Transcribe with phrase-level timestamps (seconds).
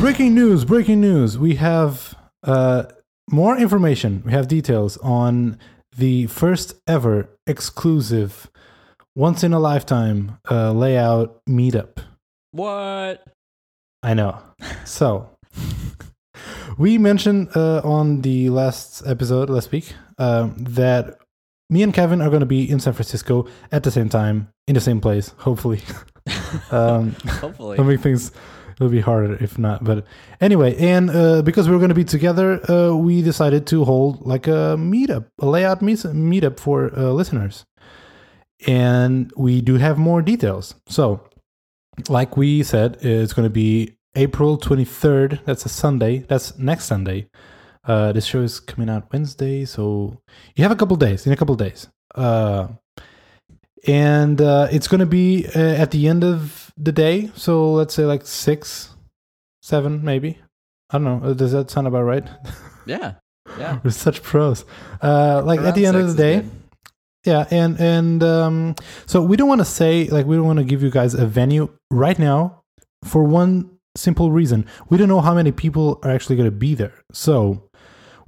[0.00, 0.64] Breaking news!
[0.64, 1.36] Breaking news!
[1.36, 2.84] We have uh,
[3.30, 4.22] more information.
[4.24, 5.58] We have details on
[5.94, 8.50] the first ever exclusive,
[9.14, 11.98] once in a lifetime uh, layout meetup.
[12.52, 13.22] What?
[14.02, 14.40] I know.
[14.86, 15.36] So,
[16.78, 21.18] we mentioned uh, on the last episode last week um, that
[21.68, 24.74] me and Kevin are going to be in San Francisco at the same time, in
[24.74, 25.82] the same place, hopefully.
[26.70, 27.78] um, Hopefully.
[27.84, 28.32] Make things
[28.80, 29.84] it'll be harder if not.
[29.84, 30.06] But
[30.40, 34.26] anyway, and uh, because we were going to be together, uh, we decided to hold
[34.26, 37.66] like a meetup, a layout meet- meetup for uh, listeners,
[38.66, 40.74] and we do have more details.
[40.88, 41.20] So,
[42.08, 45.40] like we said, it's going to be April twenty third.
[45.44, 46.24] That's a Sunday.
[46.26, 47.28] That's next Sunday.
[47.84, 50.20] Uh, this show is coming out Wednesday, so
[50.56, 51.26] you have a couple days.
[51.26, 51.88] In a couple days.
[52.14, 52.68] Uh,
[53.86, 57.30] and uh, it's going to be uh, at the end of the day.
[57.34, 58.94] So let's say like six,
[59.62, 60.38] seven, maybe.
[60.90, 61.30] I don't know.
[61.30, 62.26] Uh, Does that sound about right?
[62.86, 63.14] Yeah.
[63.58, 63.78] Yeah.
[63.84, 64.64] We're such pros.
[65.02, 66.44] Uh, like at the end of the day.
[67.24, 68.74] Yeah, and and um,
[69.06, 71.26] so we don't want to say like we don't want to give you guys a
[71.26, 72.62] venue right now
[73.04, 74.66] for one simple reason.
[74.88, 76.94] We don't know how many people are actually going to be there.
[77.12, 77.68] So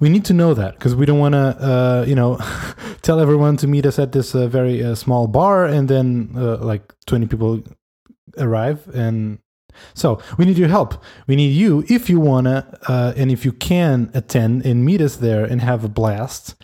[0.02, 2.36] we need to know that because we don't want to, uh, you know,
[3.02, 6.56] tell everyone to meet us at this uh, very uh, small bar and then uh,
[6.56, 7.62] like twenty people
[8.36, 9.38] arrive and.
[9.94, 11.02] So we need your help.
[11.26, 15.16] We need you if you wanna uh, and if you can attend and meet us
[15.16, 16.56] there and have a blast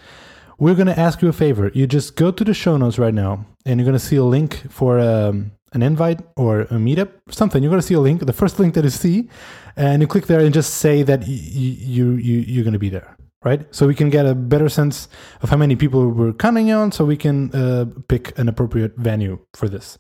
[0.59, 1.71] we're going to ask you a favor.
[1.73, 4.25] You just go to the show notes right now and you're going to see a
[4.25, 7.63] link for um, an invite or a meetup, something.
[7.63, 9.29] You're going to see a link, the first link that you see,
[9.77, 13.17] and you click there and just say that you, you, you're going to be there,
[13.45, 13.67] right?
[13.75, 15.09] So we can get a better sense
[15.43, 19.39] of how many people we're counting on so we can uh, pick an appropriate venue
[19.55, 19.99] for this.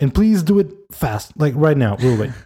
[0.00, 1.96] And please do it fast, like right now.
[2.00, 2.32] We'll wait.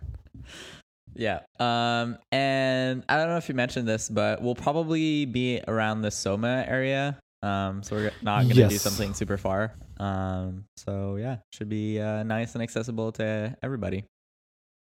[1.18, 1.40] Yeah.
[1.58, 6.12] Um, and I don't know if you mentioned this, but we'll probably be around the
[6.12, 7.18] Soma area.
[7.42, 9.74] Um, so we're not going to do something super far.
[9.98, 14.04] Um, so yeah, should be uh, nice and accessible to everybody.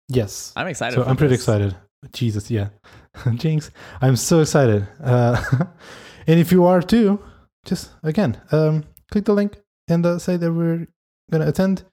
[0.09, 0.53] Yes.
[0.55, 0.95] I'm excited.
[0.95, 1.75] so I'm pretty excited.
[2.11, 2.69] Jesus, yeah,
[3.35, 4.87] Jinx, I'm so excited.
[5.03, 5.41] Uh,
[6.27, 7.19] and if you are too,
[7.65, 9.57] just again, um, click the link
[9.87, 10.87] and uh, say that we're
[11.31, 11.83] gonna attend.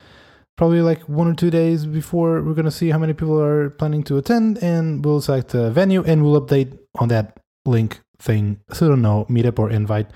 [0.56, 4.02] Probably like one or two days before we're gonna see how many people are planning
[4.04, 8.60] to attend, and we'll select a venue and we'll update on that link thing.
[8.72, 10.08] So I don't know, meetup or invite,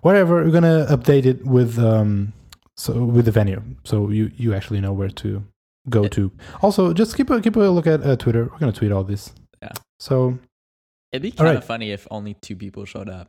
[0.00, 0.42] whatever.
[0.44, 2.32] We're gonna update it with um,
[2.76, 5.44] so with the venue, so you you actually know where to
[5.88, 6.32] go to.
[6.62, 8.44] Also, just keep a keep a look at uh, Twitter.
[8.44, 9.32] We're gonna tweet all this.
[9.62, 9.72] Yeah.
[9.98, 10.38] So
[11.12, 11.64] It'd be kind of right.
[11.64, 13.28] funny if only two people showed up.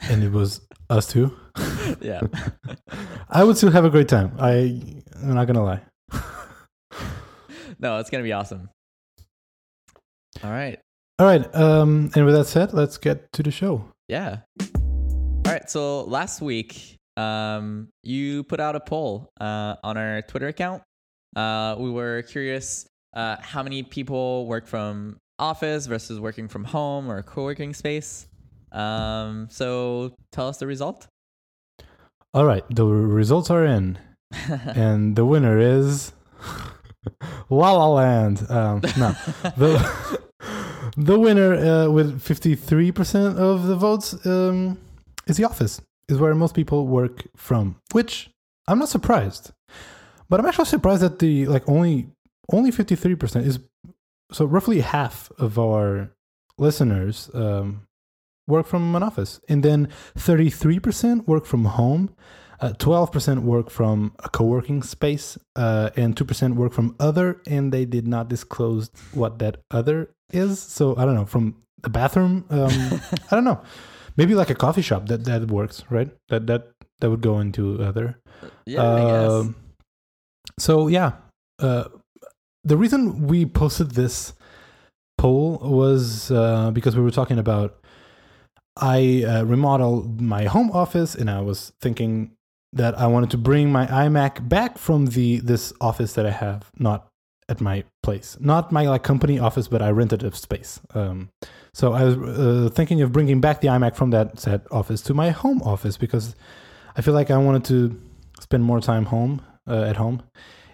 [0.00, 0.60] and it was
[0.90, 1.36] us too.
[2.00, 2.20] yeah.
[3.30, 4.32] I would still have a great time.
[4.38, 4.80] I
[5.22, 5.80] I'm not gonna lie.
[7.78, 8.68] no, it's gonna be awesome.
[10.42, 10.78] All right.
[11.18, 11.54] All right.
[11.54, 13.84] Um, and with that said, let's get to the show.
[14.08, 14.38] Yeah.
[14.74, 15.70] All right.
[15.70, 20.82] So last week, um, you put out a poll uh, on our Twitter account.
[21.34, 27.10] Uh, we were curious uh, how many people work from office versus working from home
[27.10, 28.26] or co-working space.
[28.70, 31.06] Um, so tell us the result.
[32.34, 32.64] All right.
[32.70, 33.98] The results are in,
[34.48, 36.12] and the winner is
[37.50, 38.46] La La Land.
[38.48, 39.12] Um, no,
[39.56, 40.18] the
[40.96, 44.78] the winner uh, with fifty three percent of the votes um,
[45.26, 45.80] is The Office.
[46.08, 48.30] Is where most people work from, which
[48.66, 49.52] I'm not surprised.
[50.32, 52.08] But I'm actually surprised that the like only
[52.50, 53.58] only fifty three percent is
[54.32, 56.08] so roughly half of our
[56.56, 57.82] listeners um,
[58.48, 62.16] work from an office, and then thirty three percent work from home.
[62.62, 67.42] Uh, Twelve percent work from a co-working space, uh, and two percent work from other.
[67.46, 70.58] And they did not disclose what that other is.
[70.62, 71.26] So I don't know.
[71.26, 72.70] From the bathroom, um,
[73.30, 73.60] I don't know.
[74.16, 76.08] Maybe like a coffee shop that that works, right?
[76.30, 78.18] That that that would go into other.
[78.64, 79.30] yeah, I guess.
[79.30, 79.56] Um,
[80.62, 81.14] So yeah,
[81.58, 81.88] uh,
[82.62, 84.32] the reason we posted this
[85.18, 87.84] poll was uh, because we were talking about
[88.76, 92.30] I uh, remodeled my home office, and I was thinking
[92.72, 96.70] that I wanted to bring my iMac back from the this office that I have,
[96.78, 97.08] not
[97.48, 100.80] at my place, not my like company office, but I rented a space.
[100.94, 101.30] Um,
[101.74, 105.12] so I was uh, thinking of bringing back the iMac from that said office to
[105.12, 106.36] my home office because
[106.96, 108.00] I feel like I wanted to
[108.38, 110.22] spend more time home uh, at home,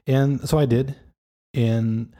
[0.07, 0.95] and so I did,
[1.55, 2.15] and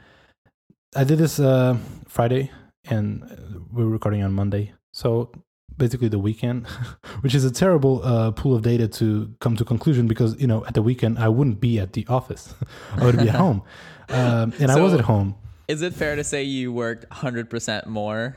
[0.95, 1.77] I did this uh,
[2.07, 2.51] Friday,
[2.89, 3.23] and
[3.71, 5.31] we we're recording on Monday, so
[5.77, 6.67] basically the weekend,
[7.21, 10.63] which is a terrible uh, pool of data to come to conclusion because you know
[10.65, 12.53] at the weekend I wouldn't be at the office,
[12.95, 13.63] I would be at home,
[14.09, 15.35] um, and I was at home.
[15.67, 18.35] Is it fair to say you worked 100% more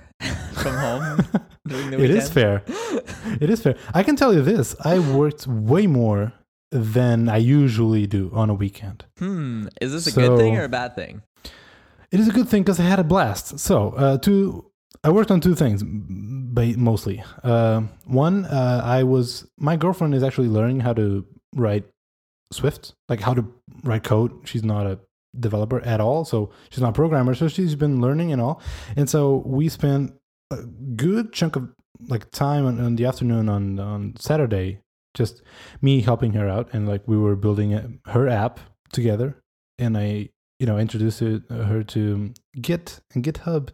[0.53, 1.25] from home
[1.65, 2.63] It is fair.
[3.41, 3.75] it is fair.
[3.95, 6.35] I can tell you this: I worked way more
[6.73, 9.05] than I usually do on a weekend.
[9.19, 9.69] Hmm.
[9.81, 11.23] Is this a good thing or a bad thing?
[12.11, 13.59] It is a good thing because I had a blast.
[13.59, 14.71] So, uh, two,
[15.05, 17.23] I worked on two things, mostly.
[17.43, 21.85] Uh, one, uh, I was my girlfriend is actually learning how to write
[22.53, 23.47] Swift, like how to
[23.83, 24.33] write code.
[24.45, 24.99] She's not a
[25.39, 27.35] developer at all, so she's not a programmer.
[27.35, 28.61] So she's been learning and all.
[28.97, 30.15] And so we spent
[30.51, 30.63] a
[30.97, 31.69] good chunk of
[32.09, 34.81] like time on, on the afternoon on on Saturday,
[35.15, 35.43] just
[35.81, 38.61] me helping her out, and like we were building a, her app
[38.93, 39.37] together.
[39.79, 40.29] And I
[40.59, 43.71] you know introduced it- her to Git and GitHub,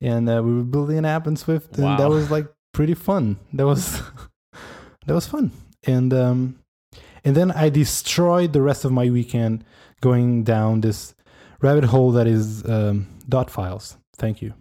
[0.00, 3.38] and uh, we were building an app in Swift, and that was like pretty fun.
[3.52, 4.00] That was
[5.06, 5.50] that was fun,
[5.86, 6.58] and um,
[7.24, 9.64] and then I destroyed the rest of my weekend
[10.00, 11.14] going down this
[11.60, 13.96] rabbit hole that is um, dot files.
[14.16, 14.54] Thank you.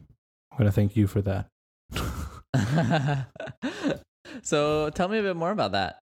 [0.52, 1.48] I'm gonna thank you for that.
[4.42, 6.00] so tell me a bit more about that.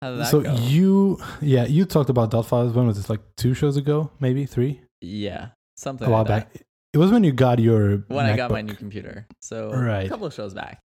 [0.00, 0.54] That so go?
[0.54, 2.72] you, yeah, you talked about dot files.
[2.72, 3.10] When was this?
[3.10, 6.52] Like two shows ago, maybe three, yeah, something a while like that.
[6.54, 6.62] back.
[6.94, 9.26] It was when you got your When I got my new computer.
[9.42, 10.06] So Right.
[10.06, 10.80] a couple of shows back.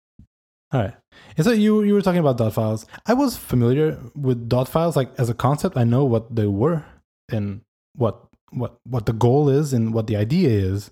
[0.73, 0.95] All right.
[1.37, 2.87] And so you you were talking about dot files.
[3.07, 5.77] I was familiar with dot files like as a concept.
[5.77, 6.83] I know what they were
[7.31, 7.61] and
[7.95, 10.91] what what what the goal is and what the idea is,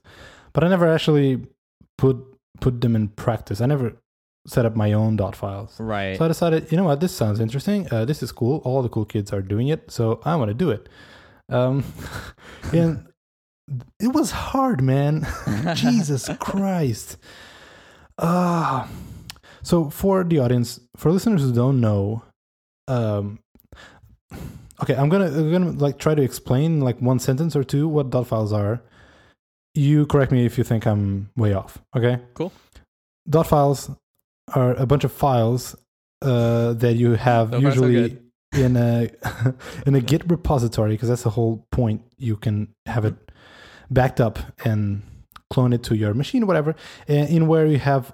[0.53, 1.47] but I never actually
[1.97, 2.19] put
[2.61, 3.63] put them in practice.
[3.63, 3.97] I never
[4.47, 5.79] set up my own dot files.
[5.79, 6.17] Right.
[6.17, 7.87] So I decided, you know what, this sounds interesting.
[7.93, 8.59] Uh, this is cool.
[8.65, 10.89] All the cool kids are doing it, so I want to do it.
[11.49, 11.85] Um,
[12.73, 13.07] and
[14.01, 15.27] it was hard, man.
[15.75, 17.17] Jesus Christ.
[18.19, 18.89] Ah.
[19.63, 22.23] so for the audience, for listeners who don't know,
[22.87, 23.39] um,
[24.83, 28.11] okay, I'm gonna I'm gonna like try to explain like one sentence or two what
[28.11, 28.83] dot files are.
[29.75, 31.79] You correct me if you think I'm way off.
[31.97, 32.19] Okay.
[32.35, 32.53] Cool.
[33.29, 33.91] Dot files
[34.55, 35.77] are a bunch of files
[36.23, 38.19] uh, that you have So far, so usually
[38.57, 39.11] in a
[39.87, 42.03] in a Git repository because that's the whole point.
[42.17, 43.15] You can have it
[43.91, 45.03] backed up and
[45.51, 46.75] clone it to your machine, whatever.
[47.09, 48.13] And in where you have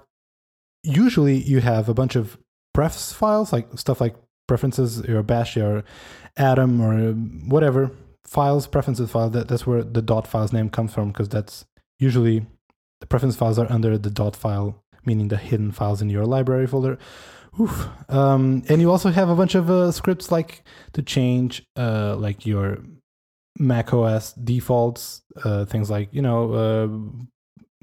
[0.83, 2.37] usually you have a bunch of
[2.73, 4.15] prefs files, like stuff like
[4.47, 5.83] preferences, your bash, your
[6.35, 7.11] atom, or
[7.49, 7.91] whatever
[8.25, 9.29] files, preferences file.
[9.29, 11.65] That that's where the dot files name comes from because that's
[11.99, 12.45] usually
[12.99, 16.67] the preference files are under the dot file, meaning the hidden files in your library
[16.67, 16.99] folder.
[17.59, 17.87] Oof.
[18.09, 20.63] Um, and you also have a bunch of uh, scripts like
[20.93, 22.77] to change uh, like your
[23.57, 26.87] Mac OS defaults, uh, things like you know, uh,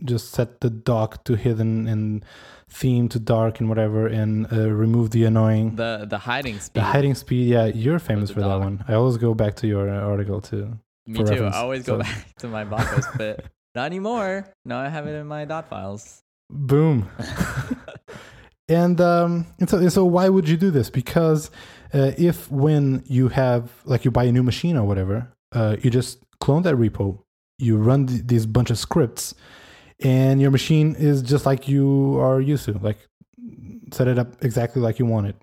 [0.05, 2.25] just set the dock to hidden and
[2.69, 6.81] theme to dark and whatever, and uh, remove the annoying the the hiding speed.
[6.81, 7.49] the hiding speed.
[7.49, 8.85] Yeah, you're famous for that one.
[8.87, 10.79] I always go back to your uh, article too.
[11.07, 11.25] Me too.
[11.25, 13.45] reference, I always go back to my blog post, but
[13.75, 14.47] not anymore.
[14.65, 16.24] Now I have it in my dot files.
[16.55, 17.09] Boom.
[18.69, 20.89] and um, and so and so why would you do this?
[20.89, 21.51] Because
[21.93, 25.91] uh, if when you have like you buy a new machine or whatever, uh, you
[25.91, 27.19] just clone that repo,
[27.59, 29.35] you run th- these bunch of scripts,
[30.01, 32.99] and your machine is just like you are used to, like
[33.93, 35.37] set it up exactly like you want it.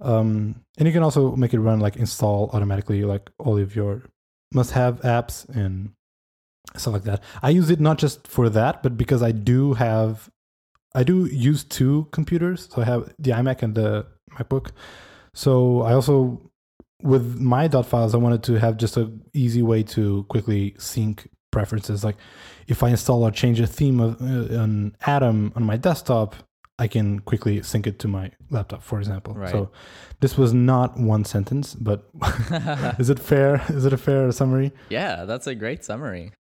[0.00, 4.02] Um, and you can also make it run like install automatically, like all of your
[4.52, 5.92] must-have apps and
[6.76, 7.22] stuff like that.
[7.42, 10.30] I use it not just for that, but because I do have,
[10.94, 12.68] I do use two computers.
[12.72, 14.70] So I have the iMac and the MacBook.
[15.34, 16.50] So I also,
[17.02, 21.28] with my dot files, I wanted to have just a easy way to quickly sync
[21.50, 22.04] preferences.
[22.04, 22.16] Like
[22.66, 26.36] if I install or change a theme of uh, an Atom on my desktop,
[26.78, 29.34] I can quickly sync it to my laptop, for example.
[29.34, 29.50] Right.
[29.50, 29.70] So
[30.20, 32.08] this was not one sentence, but
[32.98, 33.62] is it fair?
[33.68, 34.72] Is it a fair summary?
[34.88, 36.32] yeah, that's a great summary.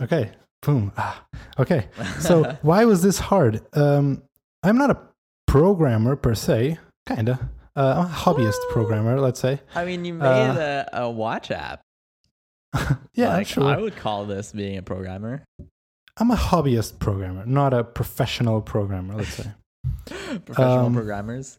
[0.00, 0.32] Okay.
[0.62, 0.92] Boom.
[0.96, 1.24] Ah,
[1.58, 1.88] okay.
[2.20, 3.60] So why was this hard?
[3.76, 4.22] Um,
[4.62, 4.98] I'm not a
[5.46, 7.50] programmer per se, kinda.
[7.76, 8.72] Uh, I'm a hobbyist Woo!
[8.72, 9.60] programmer, let's say.
[9.74, 11.80] I mean, you made Uh, a, a watch app.
[13.14, 13.64] Yeah, like, sure.
[13.64, 15.44] I would call this being a programmer.
[16.16, 19.52] I'm a hobbyist programmer, not a professional programmer, let's say.
[20.44, 21.58] Professional Um, programmers.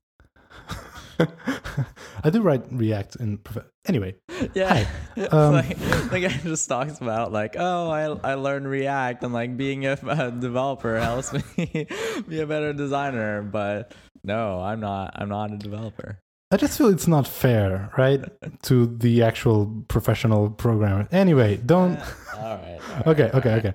[2.23, 4.15] I do write React in prof- anyway.
[4.53, 4.87] Yeah.
[5.31, 9.55] Um, like the guy just talks about like, oh, I I learned React and like
[9.55, 11.87] being a, a developer helps me
[12.27, 13.41] be a better designer.
[13.41, 13.93] But
[14.23, 15.13] no, I'm not.
[15.15, 16.19] I'm not a developer.
[16.51, 18.21] I just feel it's not fair, right,
[18.63, 21.07] to the actual professional programmer.
[21.11, 21.97] Anyway, don't.
[22.37, 22.79] All right.
[23.07, 23.73] okay, okay, okay.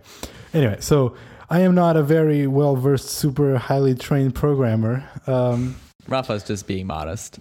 [0.55, 1.17] Anyway, so
[1.49, 5.09] I am not a very well versed, super highly trained programmer.
[5.27, 5.77] Um,
[6.11, 7.41] Rafa's just being modest.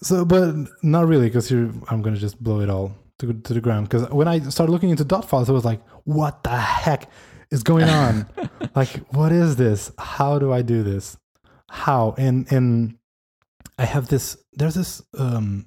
[0.00, 1.72] so, but not really, because you're.
[1.88, 4.90] I'm gonna just blow it all to, to the ground because when I started looking
[4.90, 7.10] into dot files, I was like, "What the heck
[7.50, 8.26] is going on?
[8.74, 9.90] like, what is this?
[9.98, 11.16] How do I do this?
[11.68, 12.98] How?" And and
[13.78, 14.36] I have this.
[14.52, 15.66] There's this um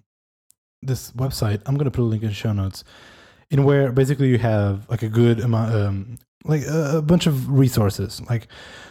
[0.81, 1.62] this website.
[1.65, 2.84] I'm gonna put a link in show notes,
[3.51, 8.22] in where basically you have like a good amount, um, like a, bunch of resources,
[8.29, 8.48] like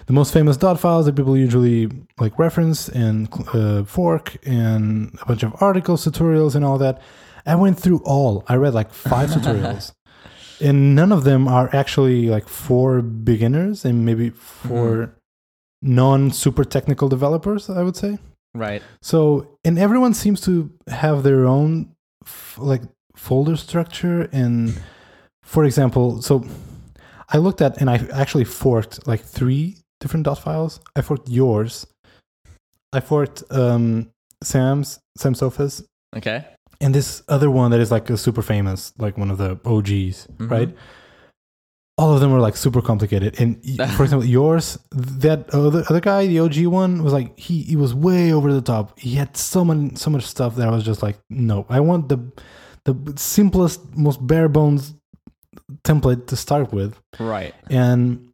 [0.06, 5.26] the most famous dot files that people usually like reference and uh, fork, and a
[5.26, 7.00] bunch of articles, tutorials, and all that.
[7.46, 8.44] I went through all.
[8.48, 9.92] I read like five tutorials.
[10.60, 15.14] And none of them are actually like for beginners and maybe for
[15.80, 18.18] non super technical developers, I would say.
[18.54, 18.82] Right.
[19.00, 22.82] So, and everyone seems to have their own f- like
[23.14, 24.22] folder structure.
[24.32, 24.80] And
[25.42, 26.44] for example, so
[27.32, 30.80] I looked at and I actually forked like three different dot files.
[30.96, 31.86] I forked yours.
[32.92, 34.10] I forked um,
[34.42, 35.82] Sam's, Sam Soffes',
[36.16, 36.46] Okay.
[36.80, 40.26] and this other one that is like a super famous, like one of the OGs,
[40.38, 40.50] Mhm.
[40.50, 40.74] right?
[41.98, 43.38] All of them were like super complicated.
[43.40, 43.62] And
[43.96, 47.92] for example, yours, that other, other guy, the OG one, was like he he was
[47.94, 48.98] way over the top.
[48.98, 52.08] He had so much so much stuff that I was just like, no, I want
[52.08, 52.18] the
[52.84, 54.94] the simplest, most bare bones
[55.84, 57.00] template to start with.
[57.18, 57.54] Right.
[57.70, 58.24] And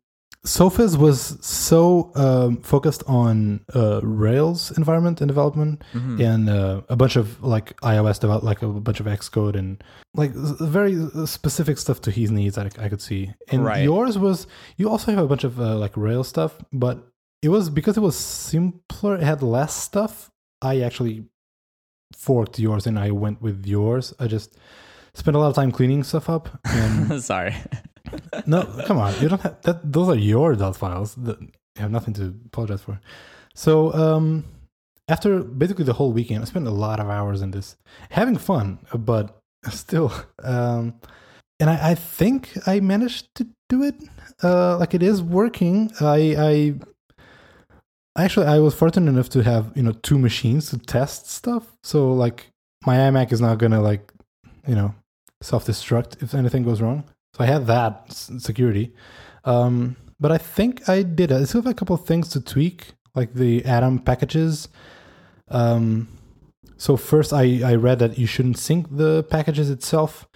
[0.47, 6.21] Soffes was so um, focused on uh, Rails environment and development Mhm.
[6.21, 9.83] and uh, a bunch of like iOS develop like a bunch of Xcode and
[10.15, 13.33] like very uh, specific stuff to his needs that I, I could see.
[13.51, 13.85] And Right.
[13.85, 17.09] yours was you also have a bunch of uh, like Rails stuff, but
[17.41, 19.17] it was because it was simpler.
[19.17, 20.31] It had less stuff.
[20.61, 21.25] I actually
[22.17, 24.13] forked yours and I went with yours.
[24.21, 24.57] I just
[25.15, 27.55] spent a lot of time cleaning stuff up and Sorry.
[28.47, 29.15] no, come on.
[29.21, 29.93] You don't have that.
[29.93, 31.15] Those are your dot files.
[31.15, 33.01] That you have nothing to apologize for.
[33.55, 34.45] So, um,
[35.09, 37.77] after basically the whole weekend, I spent a lot of hours in this,
[38.11, 39.39] having fun, but
[39.71, 40.95] still, um,
[41.61, 43.95] and I, I think I managed to do it.
[44.43, 45.93] Uh, like it is working.
[46.01, 46.75] I,
[48.17, 51.75] I actually I was fortunate enough to have you know two machines to test stuff.
[51.83, 52.49] So like
[52.85, 54.13] my iMac is not gonna like
[54.67, 54.95] you know
[55.45, 57.05] self destruct if anything goes wrong.
[57.35, 58.95] So I had that security.
[59.45, 61.31] Um, but I think I did.
[61.31, 64.69] I still have a couple things to tweak, like the Atom packages.
[65.49, 66.09] Um,
[66.77, 70.27] so first, I, I read that you shouldn't sync the packages itself,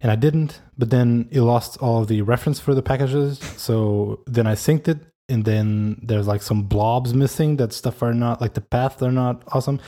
[0.00, 0.60] and I didn't.
[0.78, 3.38] But then it lost all the reference for the packages.
[3.56, 7.56] So then I synced it, and then there's like some blobs missing.
[7.56, 9.80] That stuff are not like the paths are not awesome.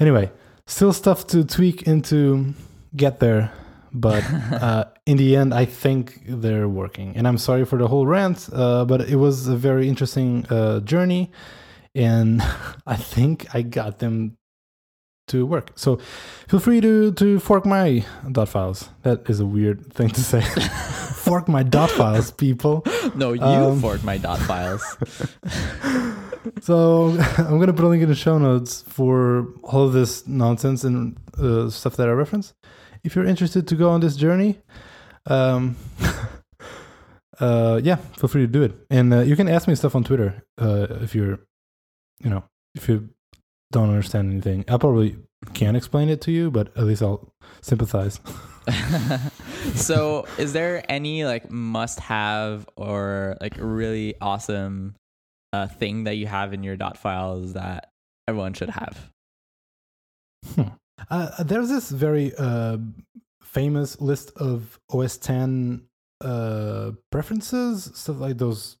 [0.00, 0.32] Anyway,
[0.66, 2.54] still stuff to tweak into
[2.96, 3.52] get there
[3.92, 7.16] but uh, in the end, I think they're working.
[7.16, 10.80] And I'm sorry for the whole rant, uh, but it was a very interesting uh,
[10.80, 11.30] journey,
[11.94, 12.42] and
[12.86, 14.36] I think I got them
[15.28, 15.70] to work.
[15.76, 15.98] So
[16.48, 18.90] feel free to to fork my dot files.
[19.02, 20.40] That is a weird thing to say.
[21.22, 22.82] fork my dot files, people.
[23.14, 24.82] No, you Um, forked my dot files.
[26.60, 30.82] So I'm gonna put a link in the show notes for all of this nonsense
[30.82, 32.52] and uh, stuff that I reference.
[33.04, 34.58] If you're interested to go on this journey,
[35.26, 35.76] um,
[37.40, 38.74] uh, yeah, feel free to do it.
[38.90, 41.40] And uh, you can ask me stuff on Twitter uh, if you're,
[42.20, 42.44] you know,
[42.74, 43.08] if you
[43.72, 44.64] don't understand anything.
[44.68, 45.16] I probably
[45.54, 48.20] can't explain it to you, but at least I'll sympathize.
[49.74, 54.94] so, is there any like must have or like really awesome
[55.52, 57.90] uh, thing that you have in your dot files that
[58.28, 59.10] everyone should have?
[61.10, 62.78] Uh, there's this very uh,
[63.42, 65.82] famous list of OS 10
[66.20, 68.76] uh, preferences, stuff like those,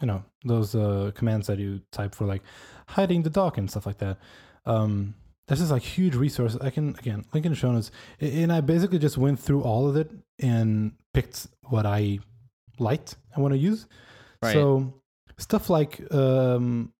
[0.00, 2.42] you know, those uh, commands that you type for like
[2.88, 4.18] hiding the dock and stuff like that.
[4.66, 5.14] Um,
[5.46, 6.56] there's this like huge resource.
[6.60, 9.88] I can again link in the show notes, and I basically just went through all
[9.88, 12.20] of it and picked what I
[12.78, 13.86] liked and want to use.
[14.42, 14.54] Right.
[14.54, 15.02] So
[15.36, 16.92] stuff like um,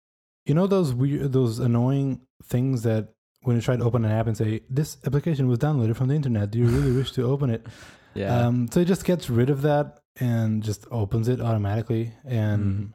[0.44, 3.13] you know those weird, those annoying things that
[3.46, 6.14] when you try to open an app and say this application was downloaded from the
[6.14, 7.66] internet, do you really wish to open it?
[8.16, 8.46] Yeah.
[8.46, 12.12] Um, so it just gets rid of that and just opens it automatically.
[12.24, 12.94] And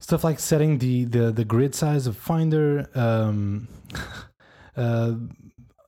[0.00, 3.68] stuff like setting the, the, the grid size of Finder, um,
[4.76, 5.14] uh,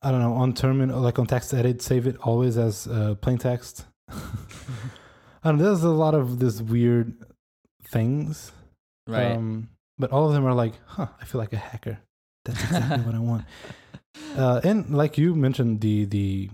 [0.00, 3.38] I don't know, on terminal, like on text edit, save it always as uh, plain
[3.38, 3.84] text.
[5.42, 7.14] and there's a lot of this weird
[7.88, 8.52] things.
[9.08, 9.32] right.
[9.32, 11.98] Um, but all of them are like, huh, I feel like a hacker.
[12.44, 13.44] That's exactly what I want.
[14.36, 16.50] Uh, and like you mentioned, the the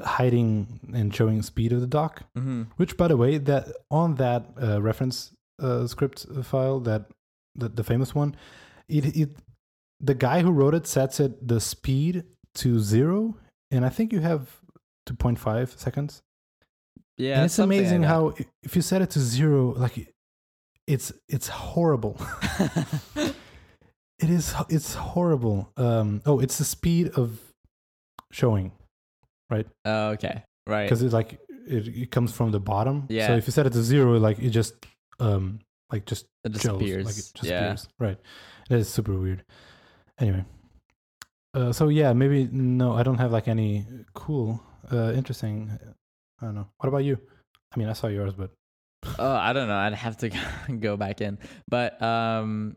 [0.00, 4.46] hiding and showing speed of the dock, hmm which by the way, that on that
[4.62, 7.06] uh, reference uh, script file, that
[7.54, 8.36] the, the famous one,
[8.88, 9.30] it it
[10.00, 13.36] the guy who wrote it sets it the speed to zero,
[13.70, 14.60] and I think you have
[15.06, 16.22] to 0.5 seconds.
[17.16, 20.14] Yeah, and it's like amazing how if you set it to zero, like
[20.86, 22.20] it's it's horrible.
[24.20, 25.70] it is it's horrible.
[25.76, 27.38] Um, oh, it's the speed of
[28.30, 28.72] showing
[29.50, 29.66] right?
[29.84, 30.84] oh, okay, right.
[30.84, 33.06] because it's like it, it comes from the bottom.
[33.08, 33.28] Yeah.
[33.28, 34.74] So if you set it to zero, like it just
[35.20, 35.60] um
[35.90, 37.06] like just It disappears.
[37.06, 37.60] like it just yeah.
[37.64, 37.88] appears.
[37.98, 38.18] Right.
[38.68, 39.44] That is super weird.
[40.18, 40.44] Anyway.
[41.54, 45.70] Uh, so yeah, maybe no, I don't have like any cool, uh, interesting.
[46.40, 46.68] I don't know.
[46.76, 47.18] What about you?
[47.74, 48.50] I mean, I saw yours, but
[49.18, 49.76] Oh, I don't know.
[49.76, 50.30] I'd have to
[50.80, 51.38] go back in.
[51.68, 52.76] But um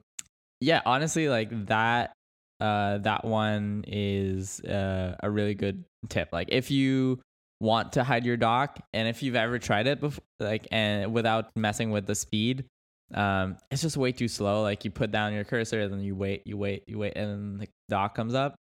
[0.62, 2.13] yeah, honestly like that
[2.62, 6.30] uh that one is uh, a really good tip.
[6.32, 7.20] Like if you
[7.60, 11.50] want to hide your dock and if you've ever tried it before like and without
[11.56, 12.65] messing with the speed,
[13.13, 14.62] um it's just way too slow.
[14.62, 17.30] Like you put down your cursor and then you wait, you wait, you wait and
[17.30, 18.56] then the dock comes up.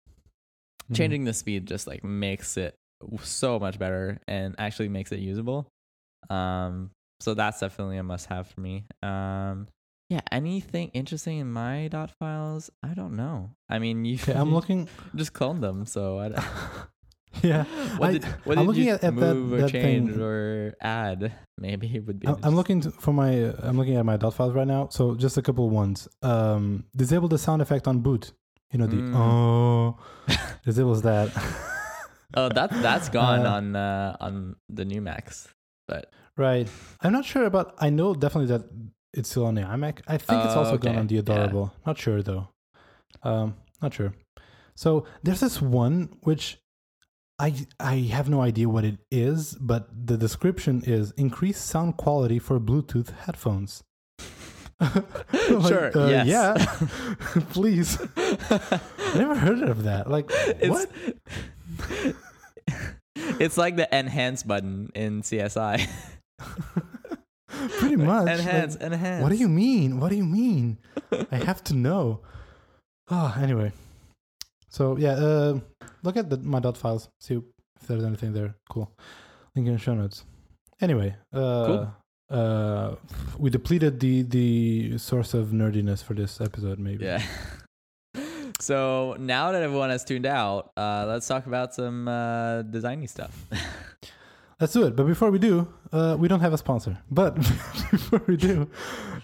[0.90, 0.96] Mhm.
[0.96, 2.74] Changing the speed just like makes it
[3.22, 5.68] so much better and actually makes it usable.
[6.30, 6.90] Um,
[7.20, 8.84] so that's definitely a must have for me.
[9.02, 9.66] Um,
[10.08, 12.70] yeah, anything interesting in my dot files?
[12.82, 13.50] I don't know.
[13.68, 14.88] I mean, you Okay, I'm looking.
[15.14, 16.44] just cloned them, so I don't.
[17.42, 17.64] yeah,
[17.98, 20.10] what I- did, what I'm did looking you at- at that- move or that change
[20.12, 20.20] thing.
[20.22, 21.32] or add?
[21.58, 22.28] Maybe it would be.
[22.28, 23.30] I'm, I'm looking to, for my.
[23.62, 24.88] I'm looking at my dot files right now.
[24.90, 26.08] So just a couple ones.
[26.22, 28.32] Um, disable the sound effect on boot.
[28.72, 29.16] You know the Mm.
[29.16, 29.96] oh,
[30.64, 31.28] disables that.
[32.34, 35.48] Oh, that that's gone Uh, on uh, on the new Macs,
[35.88, 36.68] but Right.
[37.00, 37.74] I'm not sure about.
[37.78, 38.68] I know definitely that
[39.14, 40.00] it's still on the iMac.
[40.06, 41.20] I think it's Oh, also gone on the Yeah.
[41.20, 41.72] Adorable.
[41.86, 42.48] Not sure though.
[43.22, 44.12] Um, not sure.
[44.76, 46.58] So there's this one which
[47.40, 52.38] I I have no idea what it is, but the description is increased sound quality
[52.38, 53.82] for Bluetooth headphones.
[55.50, 56.26] Like, Sure, uh, yes.
[56.28, 56.54] Yeah.
[57.50, 57.98] Please.
[58.16, 60.08] I never heard of that.
[60.08, 60.30] Like
[60.62, 60.88] what?
[63.40, 65.88] it's like the enhance button in CSI.
[67.78, 68.26] Pretty much.
[68.26, 69.22] like- enhance, enhance.
[69.22, 70.00] What do you mean?
[70.00, 70.78] What do you mean?
[71.32, 72.20] I have to know.
[73.10, 73.72] Oh, anyway.
[74.68, 75.60] So yeah, uh,
[76.02, 77.08] look at the, my dot files.
[77.20, 78.54] See if there's anything there.
[78.68, 78.90] Cool.
[79.56, 80.24] Link in the show notes.
[80.80, 81.94] Anyway, uh, Cool.
[82.30, 82.94] uh,
[83.38, 86.78] we depleted the the source of nerdiness for this episode.
[86.78, 87.04] Maybe.
[87.04, 87.22] Yeah.
[88.60, 93.32] So now that everyone has tuned out, uh, let's talk about some uh, designy stuff.
[94.60, 94.96] Let's do it.
[94.96, 96.98] But before we do, uh, we don't have a sponsor.
[97.10, 97.34] But
[97.90, 98.68] before we do,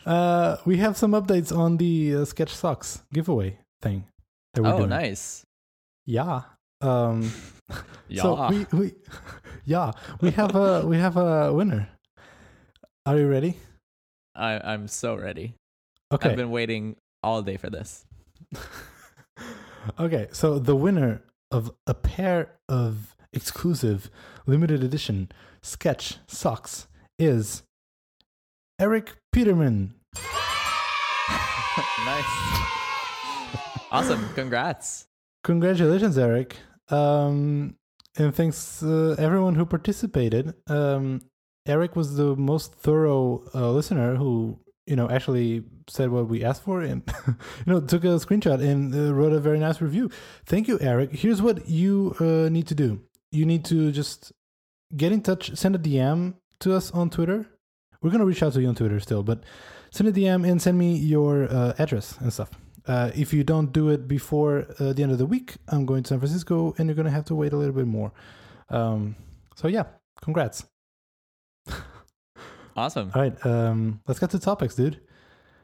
[0.07, 4.05] uh, we have some updates on the uh, Sketch Socks giveaway thing
[4.55, 4.91] that we're oh, doing.
[4.91, 5.45] nice.
[6.07, 6.43] Yeah.
[6.81, 7.33] Um,
[8.09, 8.23] Yeah.
[8.23, 8.93] So we, we
[9.65, 11.89] yeah we have a we have a winner.
[13.07, 13.57] Are you ready?
[14.35, 15.55] I, I'm so ready.
[16.13, 16.31] Okay.
[16.31, 18.05] I've been waiting all day for this.
[19.99, 20.29] okay.
[20.33, 24.11] So the winner of a pair of exclusive
[24.47, 25.31] limited edition
[25.63, 26.87] sketch socks
[27.19, 27.63] is
[28.79, 29.95] Eric Peterman.
[32.05, 32.25] nice.
[33.91, 34.29] awesome.
[34.35, 35.07] Congrats.
[35.45, 36.57] Congratulations, Eric.
[36.89, 37.77] Um,
[38.17, 40.55] and thanks uh, everyone who participated.
[40.69, 41.23] Um,
[41.67, 46.63] Eric was the most thorough uh, listener who, you know, actually said what we asked
[46.63, 47.35] for and, you
[47.73, 50.11] know, took a screenshot and uh, wrote a very nice review.
[50.45, 51.13] Thank you, Eric.
[51.13, 53.01] Here's what you uh, need to do.
[53.35, 54.33] You need to just
[54.97, 57.47] get in touch, send a DM to us on Twitter.
[58.01, 59.43] We're gonna reach out to you on Twitter still, but
[59.91, 62.51] send a DM and send me your uh, address and stuff.
[62.87, 66.03] Uh, if you don't do it before uh, the end of the week, I'm going
[66.05, 68.13] to San Francisco, and you're gonna have to wait a little bit more.
[68.69, 69.17] Um,
[69.57, 69.85] so yeah,
[70.23, 70.65] congrats.
[72.77, 73.13] Awesome.
[73.15, 75.01] All right, um, let's get to topics, dude.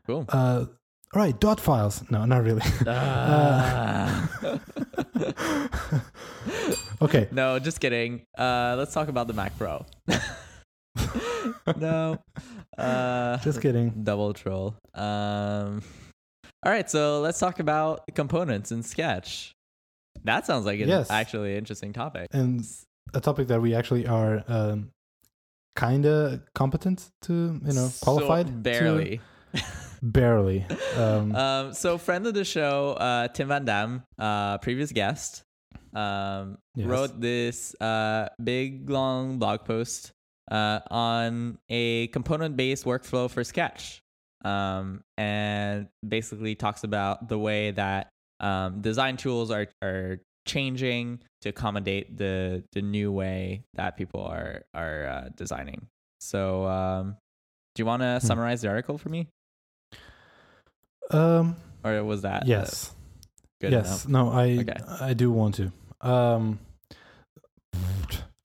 [0.07, 0.27] Cool.
[0.29, 0.67] Uh,
[1.13, 2.05] all right, dot files.
[2.09, 2.63] No, not really.
[2.87, 4.29] Ah.
[7.03, 8.23] okay, no, just kidding.
[8.37, 9.85] Uh, let's talk about the Mac Pro.
[11.77, 12.19] no.
[12.79, 14.03] Uh, just kidding.
[14.05, 14.75] double troll.
[14.95, 15.83] Um,
[16.65, 19.53] all right, so let's talk about components in Sketch.
[20.25, 21.11] That sounds like an Yes.
[21.11, 22.29] actually interesting topic.
[22.33, 22.67] And
[23.15, 24.91] a topic that we actually are um,
[25.77, 27.33] kind of competent to,
[27.65, 28.47] you know, So qualified.
[28.47, 29.21] to- barely.
[30.03, 30.67] barely.
[30.97, 35.43] Um, Um, so friend of the show, uh, Tim Van Damme, uh, previous guest,
[35.95, 36.87] um, Yes.
[36.87, 40.13] wrote this uh, big long blog post
[40.51, 44.01] uh, on a component-based workflow for Sketch,
[44.45, 48.09] um, and basically talks about the way that
[48.41, 54.63] um, design tools are are changing to accommodate the the new way that people are
[54.75, 55.87] are uh, designing.
[56.21, 57.17] So, um,
[57.75, 58.27] do you want to Hmm.
[58.27, 59.29] summarize the article for me,
[61.11, 62.93] um, or was that yes.
[63.61, 63.87] good yes.
[63.87, 64.09] enough?
[64.09, 64.77] No, I Okay.
[65.01, 65.73] I do want to.
[66.01, 66.59] Um,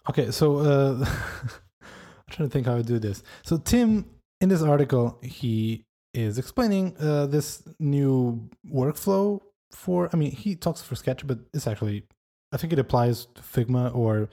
[0.08, 1.06] Okay, so uh,
[1.82, 3.24] I'm trying to think how I do this.
[3.44, 4.06] So Tim,
[4.40, 9.42] in this article, he is explaining uh, this new workflow
[9.72, 10.10] for.
[10.14, 12.04] I mean, he talks for Sketch, but it's actually,
[12.52, 14.30] I think it applies to Figma or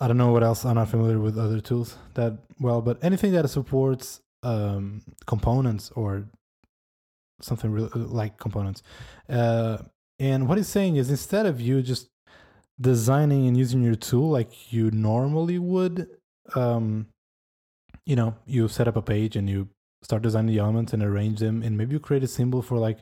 [0.00, 0.64] I don't know what else.
[0.64, 6.24] I'm not familiar with other tools that well, but anything that supports um, components or
[7.42, 8.82] something like components.
[9.28, 9.78] Uh,
[10.18, 12.08] and what he's saying is instead of you just
[12.80, 16.08] designing and using your tool like you normally would,
[16.54, 17.06] um,
[18.06, 19.68] you know, you set up a page and you
[20.02, 22.98] start designing the elements and arrange them, and maybe you create a symbol for like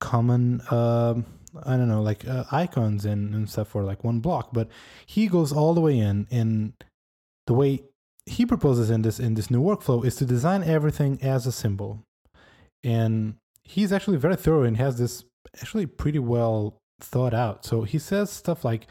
[0.00, 0.60] common.
[0.70, 1.22] Uh,
[1.64, 4.68] I don't know, like uh, icons and, and stuff for like one block, but
[5.04, 6.72] he goes all the way in, and
[7.46, 7.82] the way
[8.24, 12.04] he proposes in this in this new workflow is to design everything as a symbol,
[12.82, 15.24] and he's actually very thorough and has this
[15.60, 17.64] actually pretty well thought out.
[17.64, 18.86] So he says stuff like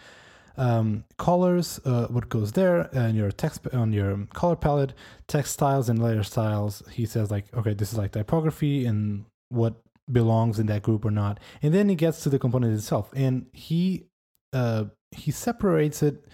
[0.58, 4.93] um, colors, uh, what goes there, and your text on your color palette,
[5.28, 6.84] text styles and layer styles.
[6.91, 9.76] He says like, okay, this is like typography and what
[10.12, 11.39] belongs in that group or not.
[11.62, 14.08] And then he gets to the component itself, and he
[14.54, 16.26] uh, he separates it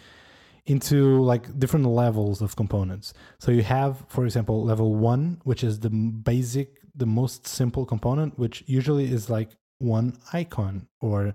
[0.65, 3.13] into like different levels of components.
[3.39, 8.37] So you have, for example, level one, which is the basic, the most simple component,
[8.37, 11.33] which usually is like one icon or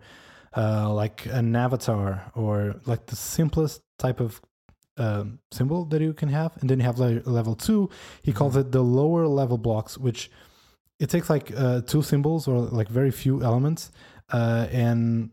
[0.57, 4.41] uh, like an avatar or like the simplest type of
[4.99, 6.57] uh, symbol that you can have.
[6.61, 7.88] And then you have le- level two.
[8.23, 10.31] He calls it the lower level blocks, which
[10.99, 13.91] it takes like uh, two symbols or like very few elements.
[14.31, 15.31] Uh, and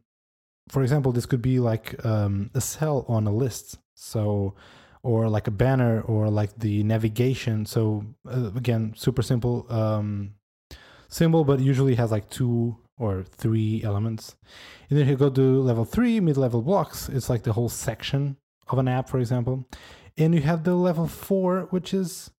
[0.70, 3.78] for example, this could be like um, a cell on a list.
[3.96, 4.56] So,
[5.04, 7.66] or like a banner or like the navigation.
[7.66, 10.36] So uh, again, super simple um,
[11.08, 14.36] symbol, but usually has like two or three elements.
[14.90, 17.10] And then you go to level three, mid-level blocks.
[17.10, 19.66] It's like the whole section of an app, for example.
[20.18, 22.30] And you have the level four, which is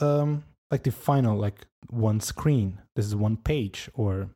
[0.00, 2.80] um, like the final, like one screen.
[2.96, 4.30] This is one page or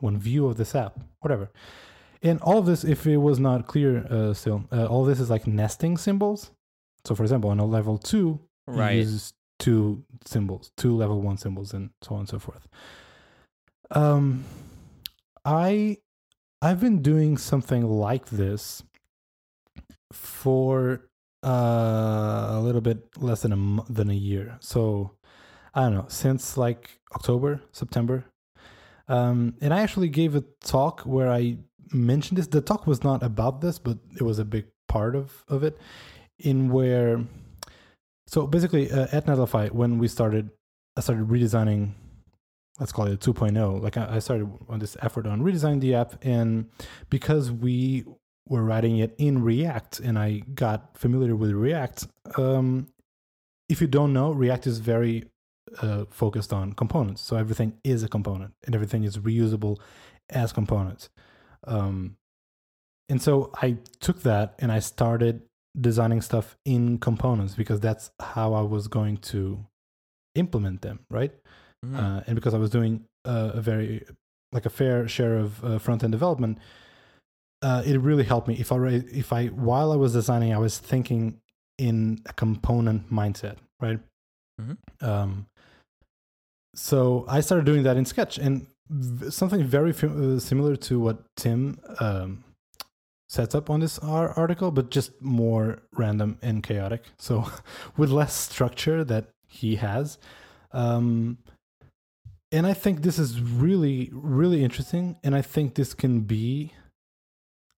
[0.00, 1.50] one view of this app, whatever.
[2.22, 5.28] And all of this, if it was not clear uh, still, uh, all this is
[5.30, 6.52] like nesting symbols.
[7.04, 8.92] So, for example, on a level two, Right.
[8.92, 12.66] you use two symbols, two level one symbols, and so on and so forth.
[13.90, 14.44] Um,
[15.44, 15.98] I
[16.62, 18.82] I've been doing something like this
[20.12, 21.08] for
[21.44, 24.56] uh, a little bit less than a than a year.
[24.60, 25.12] So
[25.74, 28.24] I don't know since like October, September.
[29.08, 31.58] Um, and I actually gave a talk where I
[31.92, 32.46] mentioned this.
[32.46, 35.78] The talk was not about this, but it was a big part of of it.
[36.38, 37.22] In where,
[38.26, 40.50] so basically, uh, at Netlify, when we started,
[40.96, 41.92] I started redesigning
[42.80, 46.24] let's call it 2.0 like I, I started on this effort on redesigning the app
[46.24, 46.70] and
[47.10, 48.04] because we
[48.48, 52.06] were writing it in react and i got familiar with react
[52.36, 52.88] um,
[53.68, 55.24] if you don't know react is very
[55.80, 57.22] uh, focused on components.
[57.22, 59.78] So everything is a component and everything is reusable
[60.30, 61.08] as components.
[61.66, 62.16] Um,
[63.08, 65.42] and so i took that and i started
[65.80, 69.64] designing stuff in components because that's how i was going to
[70.34, 71.32] implement them right
[71.84, 71.96] Mhm.
[71.98, 74.04] uh, and because I was doing uh, a very
[74.52, 76.58] like a fair share of uh, front end development,
[77.62, 78.54] uh, it really helped me.
[78.58, 81.40] If I re- if I while I was designing, I was thinking
[81.78, 83.98] in a component mindset, right?
[84.60, 84.76] Mhm.
[85.02, 85.46] Um,
[86.74, 91.00] so I started doing that in Sketch, and v- something very fi- uh, similar to
[91.00, 92.44] what Tim um,
[93.28, 97.02] sets up on this ar- article, but just more random and chaotic.
[97.18, 97.48] So
[97.96, 100.18] with less structure that he has.
[100.72, 101.38] Um,
[102.52, 105.18] and I think this is really, really interesting.
[105.24, 106.72] And I think this can be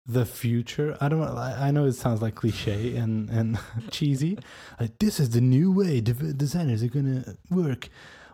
[0.06, 0.96] the future.
[1.00, 1.22] I don't.
[1.22, 3.58] I know it sounds like cliche and, and
[3.90, 4.38] cheesy.
[4.78, 7.88] Like, this is the new way dev- designers are to work.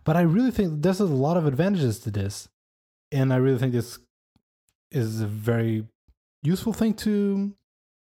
[0.04, 2.48] But I really think there's a lot of advantages to this.
[3.12, 3.98] And I really think this
[4.90, 5.86] is a very
[6.42, 7.54] useful thing to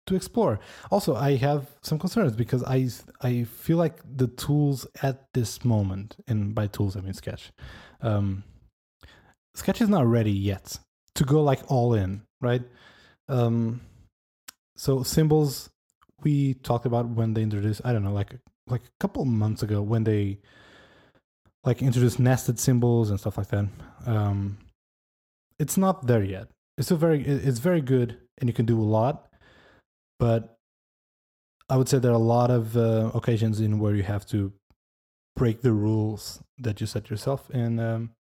[0.06, 0.60] to explore.
[0.91, 2.89] Also, I have some concerns because I
[3.21, 7.52] I feel like the tools at this moment, and by tools I mean Sketch,
[8.04, 8.44] um,
[9.56, 10.78] Sketch is not ready yet
[11.16, 12.62] to go like all in, right?
[13.30, 13.82] Um,
[14.76, 15.70] so symbols
[16.24, 18.36] we talked about when they introduced I don't know like
[18.68, 20.39] like a couple months ago when they
[21.63, 23.68] like introduced nested symbols and stuff like that.
[24.06, 24.58] Um,
[25.60, 26.48] it's not there yet.
[26.78, 29.28] It's still very it's very good and you can do a lot,
[30.20, 30.58] but
[31.70, 34.52] I would say there are a lot of uh, occasions in where you have to
[35.36, 38.12] break the rules that you set yourself and um,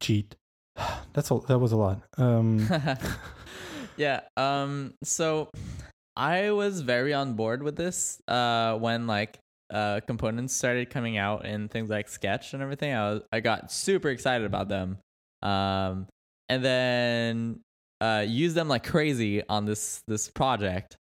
[0.00, 0.36] cheat.
[1.12, 1.40] That's all.
[1.40, 2.02] That was a lot.
[2.18, 2.68] Um,
[3.96, 4.20] yeah.
[4.36, 4.94] Um.
[5.02, 5.50] So
[6.16, 9.38] I was very on board with this uh, when like
[9.70, 12.94] uh, components started coming out in things like Sketch and everything.
[12.94, 14.98] I was I got super excited about them,
[15.42, 16.06] um,
[16.48, 17.60] and then
[18.00, 20.96] uh, used them like crazy on this this project,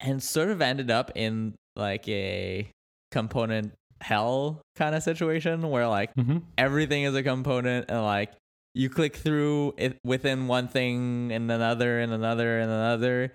[0.00, 2.68] and sort of ended up in like a
[3.10, 3.72] component
[4.04, 6.38] hell kind of situation where like Mm-hmm.
[6.58, 8.32] everything is a component and like
[8.74, 13.32] you click through it within one thing and another and another and another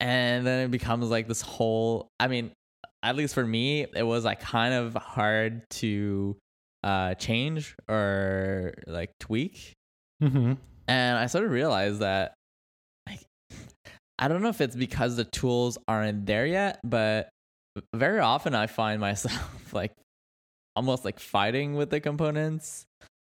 [0.00, 2.50] and then it becomes like this whole i mean
[3.02, 6.36] at least for me it was like kind of hard to
[6.84, 9.72] uh change or like tweak
[10.22, 10.52] Mm-hmm.
[10.88, 12.34] and i sort of realized that
[13.08, 13.20] like
[14.18, 17.28] i don't know if it's because the tools aren't there yet but
[17.94, 19.92] very often i find myself like
[20.76, 22.84] almost like fighting with the components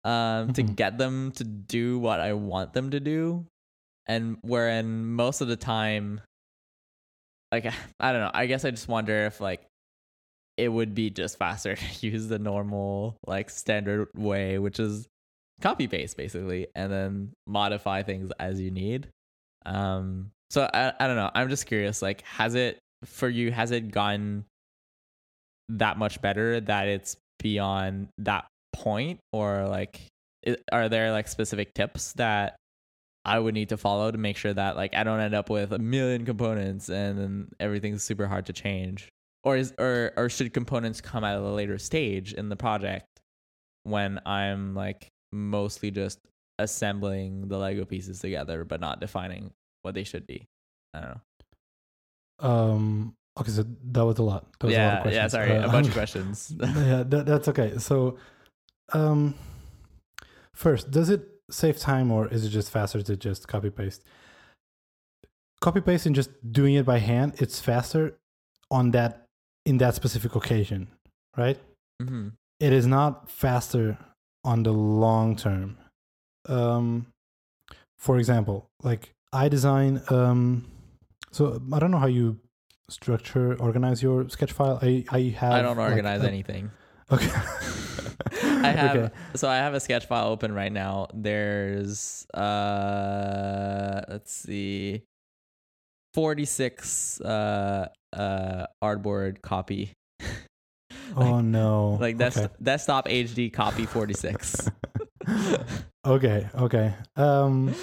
[0.05, 0.77] um to Mhm.
[0.77, 3.47] get them to do what i want them to do
[4.07, 6.21] and wherein most of the time
[7.53, 7.67] like
[8.01, 9.67] i don't know i guess i just wonder if like
[10.57, 15.07] it would be just faster to use the normal like standard way which is
[15.61, 19.09] copy paste basically and then modify things as you need
[19.67, 23.71] um so I, I don't know i'm just curious like has it for you has
[23.71, 24.45] it gotten
[25.69, 29.21] that much better that it's beyond that point?
[29.33, 30.01] Or like
[30.73, 32.57] are there like specific tips that
[33.27, 35.75] i would need to follow to make sure that like i don't end up with
[35.75, 39.09] a million components and then everything's super hard to change?
[39.45, 43.07] Or is or or should components come at a later stage in the project
[43.85, 46.19] when i'm like mostly just
[46.59, 49.51] assembling the lego pieces together but not defining
[49.83, 50.45] what they should be?
[50.93, 51.21] I don't know
[52.41, 53.15] Um.
[53.39, 54.47] Okay, so that was a lot.
[54.59, 55.15] That was a lot of yeah questions.
[55.15, 57.79] yeah sorry Uh, a bunch of questions yeah, that, that's okay.
[57.79, 58.19] So,
[58.93, 59.35] um,
[60.55, 64.05] first, does it save time or is it just faster to just copy paste?
[65.61, 68.19] Copy paste and just doing it by hand, it's faster
[68.71, 69.27] on that
[69.65, 70.89] in that specific occasion,
[71.37, 71.59] right?
[72.03, 72.29] Mm-hmm.
[72.59, 73.97] It is not faster
[74.45, 75.77] on the long term.
[76.49, 77.07] Um,
[77.99, 80.03] for example, like I design.
[80.09, 80.67] Um,
[81.31, 82.39] so I don't know how you
[82.89, 84.79] structure organize your sketch file.
[84.83, 85.53] I I have.
[85.53, 86.71] i don't like, organize a- anything
[87.13, 87.27] Okay.
[88.63, 89.15] I have Okay.
[89.35, 91.09] so I have a sketch file open right now.
[91.15, 95.03] There's uh let's see
[96.15, 99.93] 46 uh uh artboard copy.
[101.17, 101.99] Oh no.
[102.01, 102.55] like that's okay.
[102.63, 104.69] desktop HD copy 46.
[106.07, 106.49] okay.
[106.55, 106.95] Okay.
[107.17, 107.75] Um.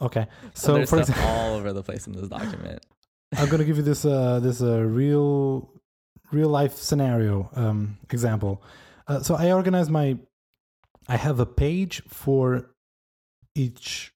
[0.00, 0.26] Okay.
[0.54, 2.84] So There's for stuff example, all over the place in this document.
[3.36, 5.70] I'm gonna give you this uh this uh real
[6.32, 8.62] real life scenario um example.
[9.08, 10.18] Uh, so I organize my.
[11.08, 12.70] I have a page for
[13.54, 14.12] each.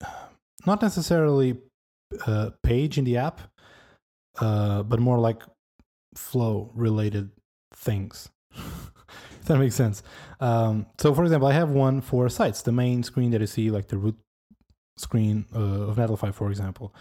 [0.66, 1.58] Not necessarily
[2.26, 3.40] uh, page in the app,
[4.38, 5.42] uh, but more like
[6.14, 7.30] flow related
[7.74, 8.30] things.
[8.54, 10.02] if that makes sense.
[10.40, 13.70] Um, so, for example, I have one for sites, the main screen that you see,
[13.70, 14.16] like the root
[14.96, 16.94] screen uh, of Netlify, for example.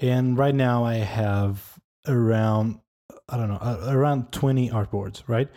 [0.00, 2.80] And right now I have around,
[3.28, 5.48] I don't know, uh, around 20 artboards, right?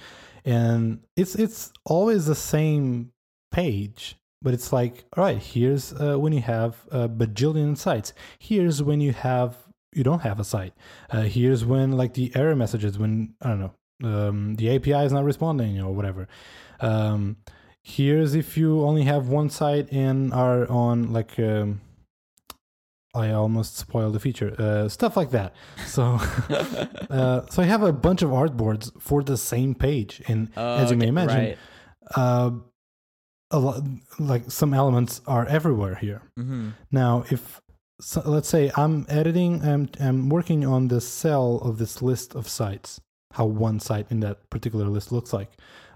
[0.45, 3.11] And it's it's always the same
[3.51, 8.13] page, but it's like, all right, here's uh, when you have a bajillion sites.
[8.39, 9.57] Here's when you have
[9.93, 10.73] you don't have a site.
[11.09, 13.73] Uh, here's when like the error messages when I don't know
[14.03, 16.27] um, the API is not responding or whatever.
[16.79, 17.37] Um,
[17.89, 21.81] here's if you only have one site and are on like um,
[23.15, 25.53] I almost spoiled the feature uh, stuff like that.
[25.85, 26.03] So
[27.09, 30.97] uh, so I have a bunch of artboards for the same page, and as you
[30.97, 31.57] may Okay, imagine, right.
[32.15, 32.51] uh,
[33.51, 33.81] a lot
[34.19, 36.21] like some elements are everywhere here.
[36.39, 36.73] Mhm.
[36.91, 37.61] Now, if
[38.01, 42.47] so, let's say I'm editing, I'm, I'm working on the cell of this list of
[42.47, 43.01] sites,
[43.33, 45.49] how one site in that particular list looks like.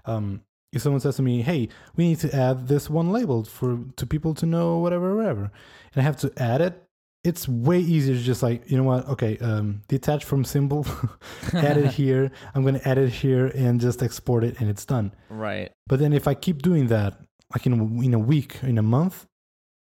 [0.04, 0.42] Um,
[0.74, 4.06] if someone says to me, "Hey, we need to add this one label for to
[4.06, 5.50] people to know whatever, whatever,"
[5.94, 6.82] and I have to add it,
[7.24, 9.08] it's way easier to just like, you know what?
[9.08, 10.86] Okay, um, detach from symbol,
[11.54, 12.30] add it here.
[12.54, 15.12] I'm going to add it here and just export it, and it's done.
[15.30, 15.72] Right.
[15.86, 17.18] But then if I keep doing that,
[17.54, 19.26] like in a, in a week, in a month,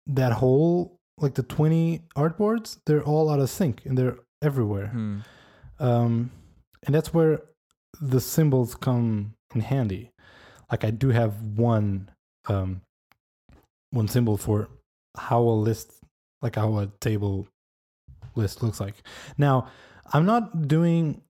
[0.08, 4.88] that whole like the 20 artboards, they're all out of sync and they're everywhere.
[4.88, 5.20] Hmm.
[5.80, 6.32] Um,
[6.86, 7.42] and that's where
[8.00, 10.11] the symbols come in handy.
[10.72, 12.10] Like I do have one
[12.48, 12.82] um,
[13.92, 14.70] one symbol for
[15.18, 15.92] how a list,
[16.42, 17.48] like how a table
[18.36, 18.96] list looks like.
[19.38, 19.68] Now,
[20.14, 21.22] I'm not doing.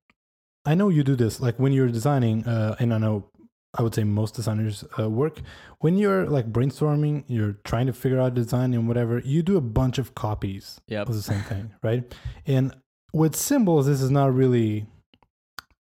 [0.66, 3.26] I know you do this, like when you're designing, uh, and I know
[3.74, 5.42] I would say most designers uh, work
[5.80, 9.20] when you're like brainstorming, you're trying to figure out design and whatever.
[9.20, 11.10] You do a bunch of copies Yep.
[11.10, 12.04] of the same thing, right?
[12.46, 12.76] And
[13.12, 14.86] with symbols, this is not really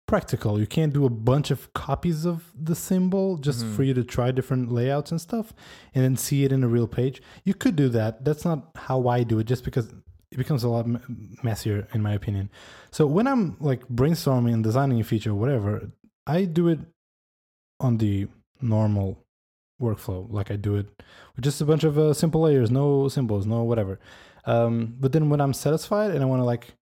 [0.09, 0.59] practical.
[0.59, 3.75] You can't do a bunch of copies of the symbol just Mhm.
[3.75, 5.53] for you to try different layouts and stuff
[5.93, 7.21] and then see it in a real page.
[7.43, 8.25] You could do that.
[8.25, 9.85] That's not how I do it just because
[10.31, 10.85] it becomes a lot
[11.43, 12.49] messier in my opinion.
[12.91, 15.91] So when I'm like brainstorming and designing a feature or whatever,
[16.25, 16.79] I do it
[17.79, 18.27] on the
[18.61, 19.09] normal
[19.81, 20.87] workflow like I do it
[21.35, 23.99] with just a bunch of uh, simple layers, no symbols, no whatever.
[24.45, 26.73] Um, but then when I'm satisfied and I want to like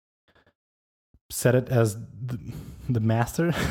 [1.29, 2.39] set it as the,
[2.89, 3.53] the master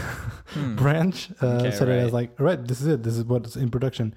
[0.57, 0.77] Hmm.
[0.77, 3.03] branch, uh, Okay, set it as like, all right, this is it.
[3.03, 4.15] This is what's in production.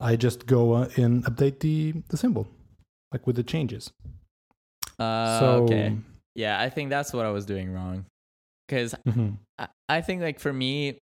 [0.00, 2.48] I just go uh, and update the the symbol,
[3.12, 3.92] like with the changes.
[4.98, 5.96] Uh, so okay.
[6.34, 8.06] Yeah, I think that's what I was doing wrong.
[8.66, 9.36] Because mhm.
[9.58, 10.98] I, I think like for me,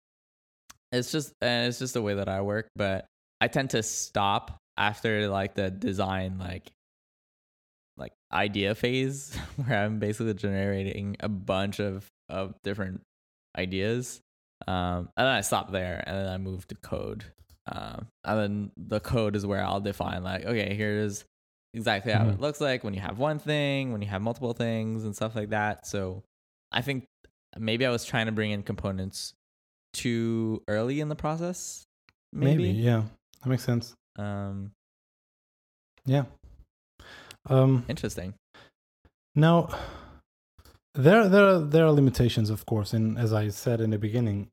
[0.91, 2.69] it's just uh, it's just the way that I work.
[2.75, 3.05] But
[3.41, 6.71] I tend to stop after like the design like
[7.97, 13.01] like idea phase where I'm basically generating a bunch of of different
[13.57, 14.21] ideas.
[14.67, 17.23] Um, and then I stop there, and then I move to code.
[17.71, 21.25] Um, and then the code is where I'll define like, okay, here is
[21.73, 22.39] exactly how it Mhm.
[22.39, 25.49] looks like when you have one thing, when you have multiple things, and stuff like
[25.49, 25.85] that.
[25.85, 26.23] So
[26.71, 27.05] I think
[27.57, 29.33] maybe I was trying to bring in components
[29.93, 31.83] too early in the process.
[32.33, 32.63] Maybe.
[32.67, 33.03] maybe yeah,
[33.43, 33.95] that makes sense.
[34.17, 34.71] Um,
[36.05, 36.25] Yeah.
[37.49, 38.33] Um, interesting.
[39.35, 39.69] Now,
[40.93, 44.49] there there are, there are limitations, of course, and as I said in the beginning,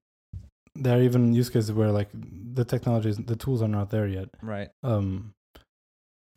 [0.75, 4.29] there are even use cases where like the technologies, the tools are not there yet.
[4.43, 4.69] Right.
[4.83, 5.35] Um,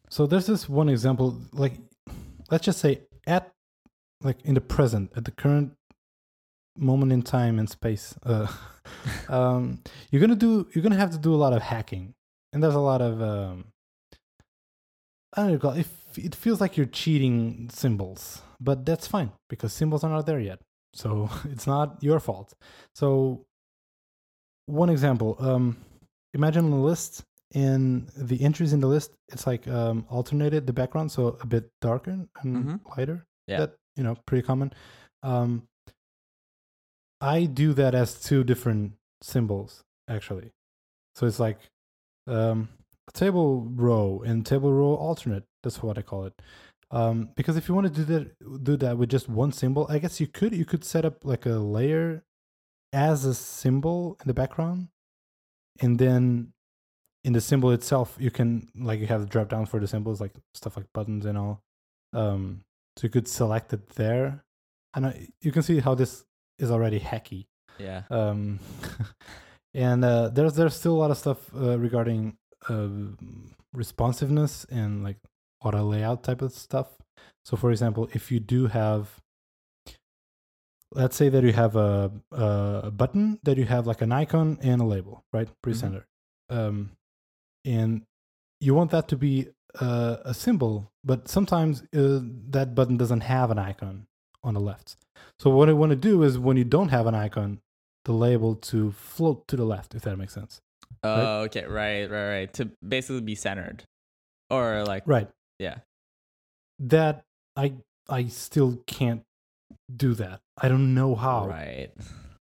[0.09, 1.73] so there's this one example, like
[2.49, 3.51] let's just say at
[4.21, 5.73] like in the present, at the current
[6.77, 8.47] moment in time and space, uh,
[9.29, 9.79] um,
[10.11, 12.13] you're gonna do you're gonna have to do a lot of hacking,
[12.53, 13.65] and there's a lot of um,
[15.33, 15.71] I don't know.
[15.71, 20.39] It, it feels like you're cheating symbols, but that's fine because symbols are not there
[20.39, 20.59] yet,
[20.93, 22.53] so it's not your fault.
[22.95, 23.45] So,
[24.65, 25.77] one example: um,
[26.33, 31.11] imagine a list, and the entries in the list it's like um, alternated the background,
[31.11, 32.79] so a bit darker and Mhm.
[32.97, 33.25] lighter.
[33.47, 33.59] Yeah.
[33.59, 34.73] That you know, pretty common.
[35.23, 35.67] Um,
[37.21, 40.51] I do that as two different symbols actually.
[41.15, 41.57] So it's like
[42.27, 42.69] um,
[43.13, 45.45] table row and table row alternate.
[45.67, 46.33] That's what I call it.
[46.89, 49.99] Um, because if you want to do that, do that with just one symbol, I
[49.99, 50.55] guess you could.
[50.55, 52.23] You could set up like a layer
[52.93, 54.87] as a symbol in the background,
[55.81, 56.53] and then
[57.25, 60.21] in the symbol itself, you can like you have the drop down for the symbols,
[60.21, 61.61] like stuff like buttons and all.
[62.13, 62.63] Um,
[62.95, 64.45] so you could select it there,
[64.95, 66.23] and I, you can see how this
[66.57, 67.45] is already hacky
[67.77, 68.03] Yeah.
[68.09, 68.59] um,
[69.73, 72.37] and uh, there's there's still a lot of stuff uh, regarding
[72.69, 72.87] uh,
[73.73, 75.17] responsiveness and like
[75.63, 76.87] auto layout type of stuff.
[77.45, 79.21] So, for example, if you do have,
[80.91, 84.81] let's say that you have a a button that you have like an icon and
[84.81, 86.05] a label, right, pre-center,
[86.49, 86.91] um,
[87.65, 88.03] and
[88.59, 89.47] you want that to be
[89.79, 94.07] uh, a symbol, but sometimes uh, that button doesn't have an icon
[94.43, 94.95] on the left.
[95.39, 97.59] So what I want to do is when you don't have an icon,
[98.05, 100.61] the label to float to the left, if that makes sense.
[101.03, 101.65] Oh, okay.
[101.65, 102.53] Right, right, right.
[102.53, 103.83] To basically be centered.
[104.49, 105.29] Or like, Right.
[105.59, 105.79] Yeah.
[106.79, 107.73] That I
[108.09, 109.23] I still can't
[109.95, 110.41] do that.
[110.57, 111.47] I don't know how.
[111.47, 111.91] Right.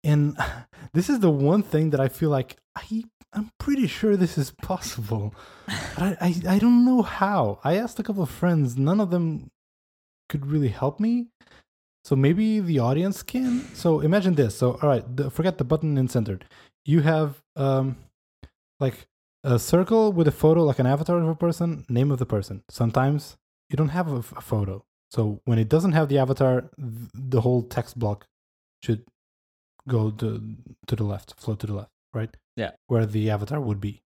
[0.04, 0.38] And
[0.93, 4.52] this is the one thing that I feel like I I'm pretty sure this is
[4.52, 5.34] possible.
[5.67, 7.60] But I, I, I don't know how.
[7.63, 9.52] I asked a couple of friends, none of them
[10.30, 11.28] could really help me.
[12.06, 13.63] So maybe the audience can.
[13.76, 14.56] So imagine this.
[14.56, 16.46] So all right, the, forget the button in centered.
[16.86, 17.98] You have um
[18.80, 19.08] like
[19.47, 22.63] a circle with a photo, like an avatar of a person, name of the person.
[22.69, 23.38] Sometimes
[23.69, 24.83] you don't have a, photo.
[25.10, 28.27] So when it doesn't have the avatar, th- the whole text block
[28.83, 29.03] should
[29.88, 30.41] go to
[30.88, 32.36] to the left, float to the left, right?
[32.57, 32.71] Yeah.
[32.88, 34.01] Where the avatar would be.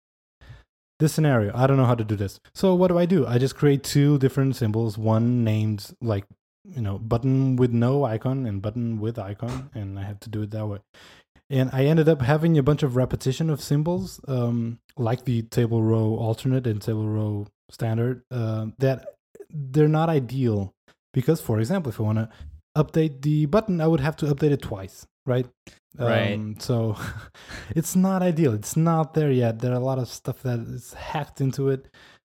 [0.99, 2.39] This scenario, I don't know how to do this.
[2.53, 3.25] So what do I do?
[3.25, 6.25] I just create two different symbols, one named like
[6.63, 10.43] you know, button with no icon and button with icon, and I have to do
[10.43, 10.79] it that way.
[11.51, 15.83] And I ended up having a bunch of repetition of symbols, um, like the table
[15.83, 19.05] row alternate and table row standard, uh, that
[19.49, 20.73] they're not ideal
[21.13, 22.29] because, for example, if I want to
[22.77, 25.45] update the button, I would have to update it twice, right?
[25.99, 26.35] Right.
[26.35, 26.95] Um, so
[27.75, 28.53] it's not ideal.
[28.53, 29.59] It's not there yet.
[29.59, 31.89] There are a lot of stuff that is hacked into it.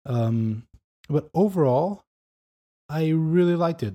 [0.06, 0.66] Um,
[1.08, 2.02] but overall,
[2.88, 3.94] I really liked it.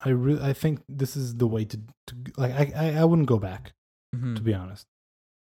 [0.00, 2.52] I really, I think this is the way to, to like.
[2.52, 3.72] I, I, I wouldn't go back
[4.14, 4.36] Mhm.
[4.36, 4.86] to be honest,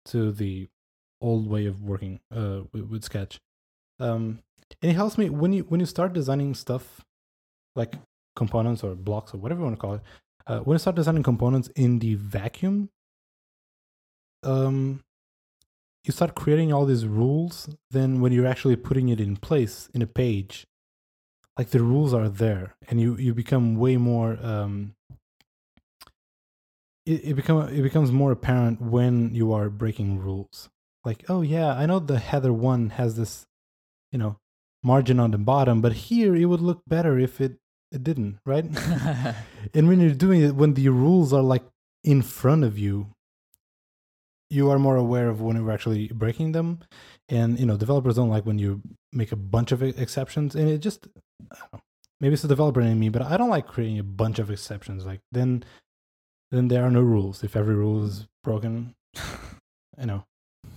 [0.05, 0.67] to the
[1.21, 3.39] old way of working uh, with, with Sketch.
[3.99, 4.39] Um,
[4.81, 7.03] and it helps me when you when you start designing stuff
[7.75, 7.95] like
[8.35, 10.01] components or blocks or whatever you want to call it.
[10.47, 12.89] uh, when you start designing components in the vacuum,
[14.43, 15.03] um,
[16.05, 17.69] you start creating all these rules.
[17.91, 20.65] Then when you're actually putting it in place in a page,
[21.57, 24.37] like the rules are there, and you you become way more.
[24.41, 24.95] Um,
[27.09, 30.69] it, it become it becomes more apparent when you are breaking rules.
[31.03, 33.47] Like, oh yeah, I know the heather one has this,
[34.11, 34.37] you know,
[34.83, 37.57] margin on the bottom, but here it would look better if it
[37.91, 38.65] it didn't, right?
[39.73, 41.63] and when you're doing it, when the rules are like
[42.03, 43.07] in front of you,
[44.51, 46.79] you are more aware of when you're actually breaking them.
[47.27, 48.81] And you know, developers don't like when you
[49.11, 51.07] make a bunch of exceptions, and it just
[52.21, 55.05] maybe it's the developer in me, but I don't like creating a bunch of exceptions.
[55.05, 55.63] Like then,
[56.51, 57.43] then there are no rules.
[57.43, 58.95] If every rule is broken,
[59.99, 60.23] you know,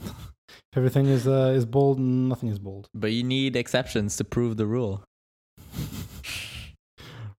[0.04, 2.88] if everything is uh, is bold, nothing is bold.
[2.94, 5.04] But you need exceptions to prove the rule.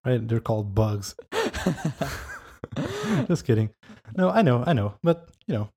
[0.05, 0.27] right?
[0.27, 1.15] They're called bugs.
[3.27, 3.69] Just kidding.
[4.15, 5.69] No, I know, I know, but you know.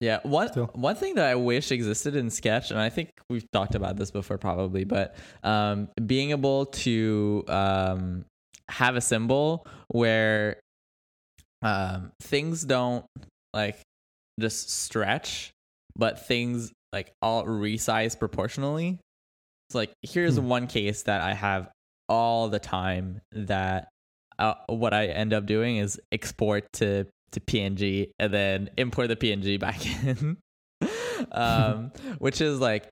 [0.00, 0.66] Yeah, one still.
[0.74, 4.10] one thing that I wish existed in Sketch, and I think we've talked about this
[4.10, 8.24] before, probably, but um, being able to um,
[8.68, 10.60] have a symbol where
[11.64, 13.06] um, things don't
[13.52, 13.80] like
[14.38, 15.50] just stretch,
[15.96, 19.00] but things like all resize proportionally.
[19.68, 20.46] It's like here's hmm.
[20.46, 21.70] one case that I have
[22.08, 23.88] all the time that
[24.38, 29.16] uh, what I end up doing is export to to PNG and then import the
[29.16, 30.36] PNG back in,
[31.32, 32.88] um, which is like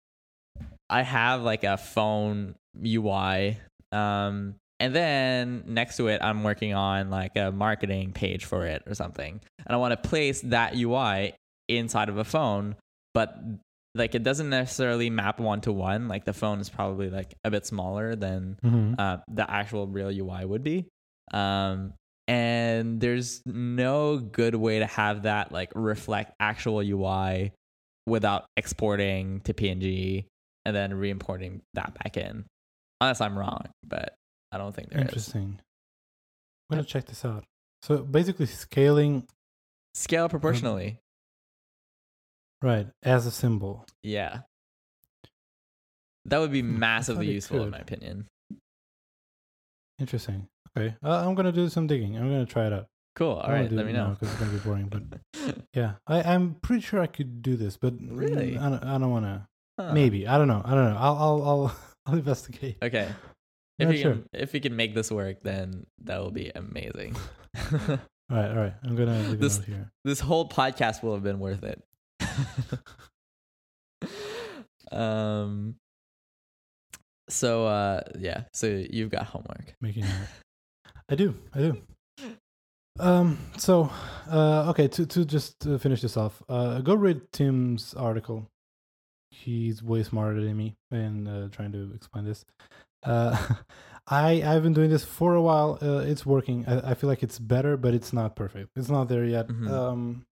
[0.89, 2.55] I have like a phone
[2.85, 3.59] UI,
[3.93, 8.83] um, and then next to it I'm working on like a marketing page for it
[8.87, 11.35] or something, and I want to place that UI
[11.69, 12.75] inside of a phone,
[13.15, 13.39] but
[13.95, 16.09] like it doesn't necessarily map one to one.
[16.09, 18.95] Like the phone is probably like a bit smaller than mm-hmm.
[18.99, 20.89] uh, the actual real UI would be.
[21.33, 21.95] Um,
[22.27, 27.53] and there's no good way to have that like reflect actual UI
[28.05, 30.25] without exporting to PNG
[30.65, 32.47] and then re-importing that back in.
[33.01, 34.15] Unless I'm wrong, but
[34.53, 35.59] I don't think there Interesting.
[35.59, 35.65] Is.
[36.71, 37.45] I'm gonna check this out.
[37.81, 39.27] So basically, scaling
[39.95, 40.99] scale proportionally.
[42.63, 43.85] Right, as a symbol.
[44.03, 44.41] Yeah.
[46.27, 48.29] That would be hmm, massively useful, in my opinion.
[49.99, 50.47] Interesting.
[50.77, 52.17] Okay, uh, I'm gonna do some digging.
[52.17, 52.87] I'm gonna try it out.
[53.15, 53.35] Cool.
[53.35, 54.89] All right, let me know because it's gonna be boring.
[54.89, 55.03] But
[55.75, 59.11] yeah, I, I'm pretty sure I could do this, but really, I don't, I don't
[59.11, 59.47] want to.
[59.79, 59.93] Huh.
[59.93, 60.63] Maybe I don't know.
[60.65, 60.99] I don't know.
[60.99, 61.77] I'll I'll I'll,
[62.07, 62.79] I'll investigate.
[62.83, 63.09] Okay.
[63.83, 64.13] If you sure.
[64.13, 67.17] can if you can make this work, then that will be amazing.
[67.89, 67.99] all
[68.31, 68.75] right, all right.
[68.85, 69.91] I'm gonna this, here.
[70.05, 71.83] This whole podcast will have been worth it.
[74.93, 75.77] um.
[77.29, 79.75] So uh yeah, so you've got homework.
[79.81, 80.29] Making art.
[81.09, 81.35] I do.
[81.55, 81.83] I do.
[82.99, 83.39] Um.
[83.57, 83.91] So,
[84.31, 84.71] uh.
[84.71, 84.89] Okay.
[84.89, 88.49] To to just to finish this off, uh, go read Tim's article.
[89.31, 92.45] He's way smarter than me in uh, trying to explain this.
[93.03, 93.37] Uh,
[94.07, 95.79] I I've been doing this for a while.
[95.81, 96.67] Uh, it's working.
[96.67, 98.71] I, I feel like it's better, but it's not perfect.
[98.75, 99.49] It's not there yet.
[99.49, 99.69] Mm-hmm.
[99.73, 100.27] Um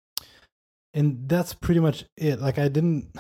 [0.97, 2.41] and that's pretty much it.
[2.41, 3.15] Like I didn't.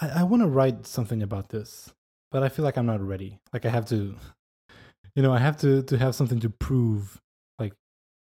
[0.00, 1.92] I, I want to write something about this,
[2.30, 3.38] but I feel like I'm not ready.
[3.52, 4.16] Like I have to,
[5.14, 7.20] you know, I have to to have something to prove.
[7.60, 7.74] Like,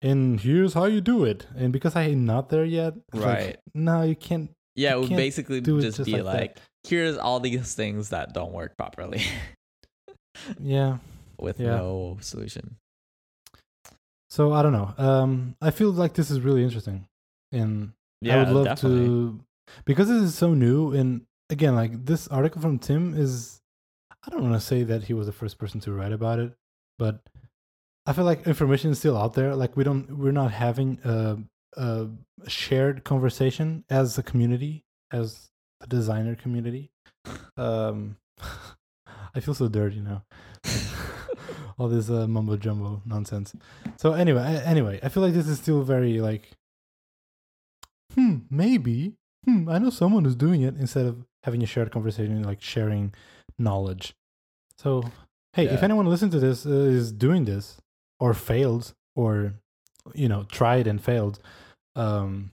[0.01, 1.47] and here's how you do it.
[1.55, 3.45] And because I'm not there yet, right?
[3.45, 4.51] Like, no, you can't.
[4.75, 8.51] Yeah, it would basically just, just, be like, like here's all these things that don't
[8.51, 9.23] work properly.
[10.59, 10.97] yeah.
[11.39, 11.77] With yeah.
[11.77, 12.77] no solution.
[14.29, 14.93] So I don't know.
[14.97, 17.07] Um, I feel like this is really interesting,
[17.51, 19.05] and yeah, I would love definitely.
[19.05, 19.39] to
[19.85, 23.61] because this is so new and again like this article from Tim is
[24.25, 26.53] I don't want to say that he was the first person to write about it,
[26.97, 27.21] but
[28.05, 29.55] I feel like information is still out there.
[29.55, 31.37] Like we don't we're not having a,
[31.79, 32.07] a
[32.47, 35.49] shared conversation as a community, as
[35.81, 36.91] a designer community.
[37.55, 38.17] Um
[39.35, 40.23] I feel so dirty now.
[41.77, 43.53] All this uh, mumbo jumbo nonsense.
[43.97, 46.49] So anyway, anyway, I feel like this is still very like
[48.17, 49.13] hmm, maybe,
[49.45, 53.13] hmm, I know someone who's doing it instead of having a shared conversation, like sharing
[53.57, 54.13] knowledge.
[54.77, 55.03] So,
[55.53, 55.75] hey, yeah.
[55.75, 57.77] if anyone listening to this uh, is doing this
[58.19, 59.53] or failed or,
[60.13, 61.39] you know, tried and failed,
[61.95, 62.51] um,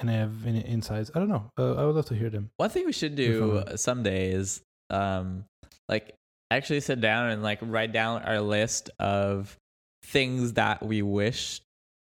[0.00, 1.52] and I have any insights, I don't know.
[1.56, 2.50] Uh, I would love to hear them.
[2.56, 5.44] One thing we should do someday is, um,
[5.88, 6.14] like,
[6.50, 9.56] actually sit down and like write down our list of
[10.04, 11.60] things that we wish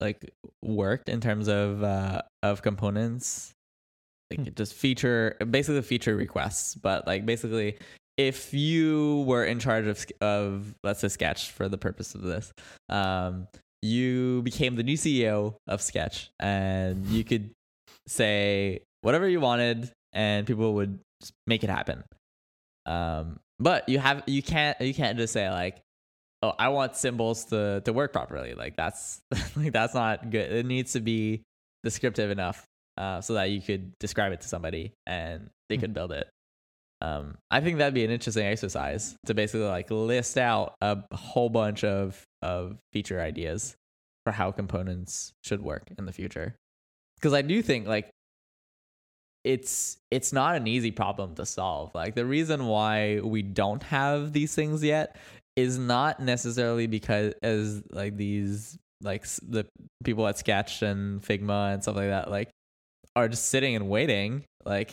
[0.00, 0.30] like
[0.62, 3.52] worked in terms of uh of components
[4.30, 4.54] like hmm.
[4.54, 7.78] just feature basically feature requests but like basically
[8.16, 12.52] if you were in charge of of let's say sketch for the purpose of this
[12.90, 13.48] um
[13.82, 17.50] you became the new CEO of Sketch, and you could
[18.06, 20.98] say whatever you wanted, and people would
[21.46, 22.02] make it happen.
[22.88, 25.80] Um, but you have you can't you can't just say like,
[26.42, 28.54] oh, I want symbols to to work properly.
[28.54, 29.20] Like that's
[29.56, 30.50] like that's not good.
[30.50, 31.42] It needs to be
[31.84, 32.64] descriptive enough
[32.96, 35.80] uh, so that you could describe it to somebody and they Hmm.
[35.82, 36.28] could build it.
[37.00, 41.48] Um, I think that'd be an interesting exercise to basically like list out a whole
[41.48, 43.76] bunch of of feature ideas
[44.24, 46.56] for how components should work in the future.
[47.16, 48.10] Because I do think like
[49.44, 51.94] it's it's not an easy problem to solve.
[51.94, 55.16] Like the reason why we don't have these things yet
[55.56, 59.66] is not necessarily because as like these like the
[60.04, 62.50] people at Sketch and Figma and stuff like that like
[63.16, 64.44] are just sitting and waiting.
[64.64, 64.92] Like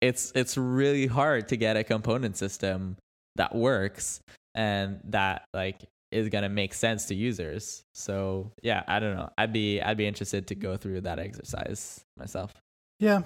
[0.00, 2.96] it's it's really hard to get a component system
[3.36, 4.20] that works
[4.54, 5.82] and that like
[6.12, 7.82] is gonna make sense to users.
[7.94, 9.30] So yeah, I don't know.
[9.36, 12.52] I'd be I'd be interested to go through that exercise myself.
[13.00, 13.22] Yeah,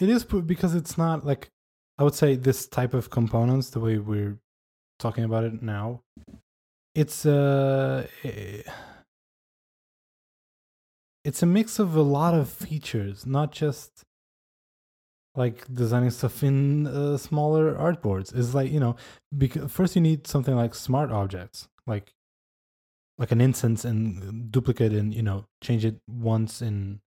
[0.00, 1.50] it is because it's not like
[1.98, 4.38] I would say this type of components the way we're
[4.98, 6.02] talking about it now.
[6.94, 8.06] It's uh
[11.24, 14.04] it's a mix of a lot of features, not just
[15.34, 18.34] like designing stuff in uh, smaller artboards.
[18.34, 18.96] It's like you know,
[19.36, 22.14] because first you need something like smart objects, like
[23.18, 27.00] like an instance and duplicate and you know change it once it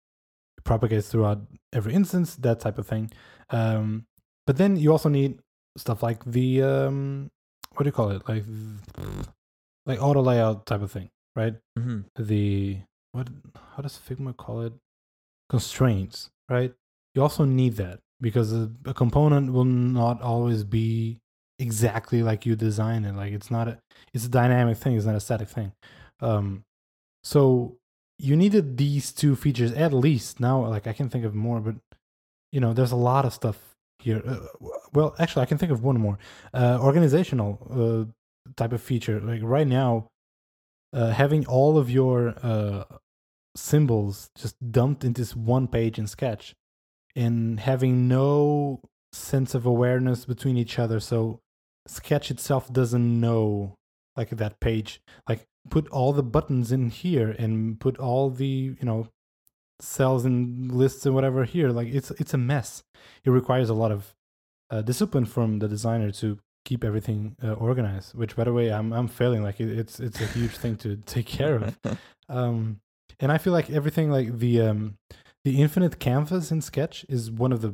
[0.70, 1.40] propagates throughout
[1.74, 3.10] every instance, that type of thing.
[3.50, 4.06] Um,
[4.46, 5.40] but then you also need
[5.76, 7.32] stuff like the um,
[7.74, 8.46] what do you call it, like
[9.88, 11.56] like auto layout type of thing, right?
[11.78, 12.02] Mm-hmm.
[12.32, 12.78] the
[13.14, 13.28] what
[13.72, 14.74] how does figma call it
[15.50, 16.74] constraints right
[17.16, 21.18] you also need that because a, a component will not always be
[21.58, 23.80] exactly like you design it like it's not a
[24.14, 25.72] it's a dynamic thing it's not a static thing
[26.22, 26.64] um
[27.24, 27.76] so
[28.20, 31.76] you needed these two features at least now like i can think of more but
[32.52, 33.58] you know there's a lot of stuff
[34.00, 34.40] here uh,
[34.94, 36.18] well actually i can think of one more
[36.54, 40.08] uh organizational uh type of feature like right now
[40.94, 42.84] uh, having all of your uh,
[43.56, 46.56] symbols just dumped into this one page in Sketch
[47.16, 51.00] and having no sense of awareness between each other.
[51.00, 51.40] So
[51.88, 53.76] Sketch itself doesn't know
[54.16, 55.02] like that page.
[55.28, 58.46] Like put all the buttons in here and put all the
[58.80, 59.08] you know
[59.80, 61.70] cells and lists and whatever here.
[61.70, 62.84] Like it's it's a mess.
[63.24, 64.14] It requires a lot of
[64.70, 68.14] uh, discipline from the designer to keep everything uh, organized.
[68.16, 69.44] Which, by the way, I'm I'm failing.
[69.44, 71.78] Like it, it's it's a huge thing to take care of.
[72.32, 72.80] Um,
[73.20, 74.98] and I feel like everything like the um
[75.44, 77.74] the infinite canvas in Sketch is one of the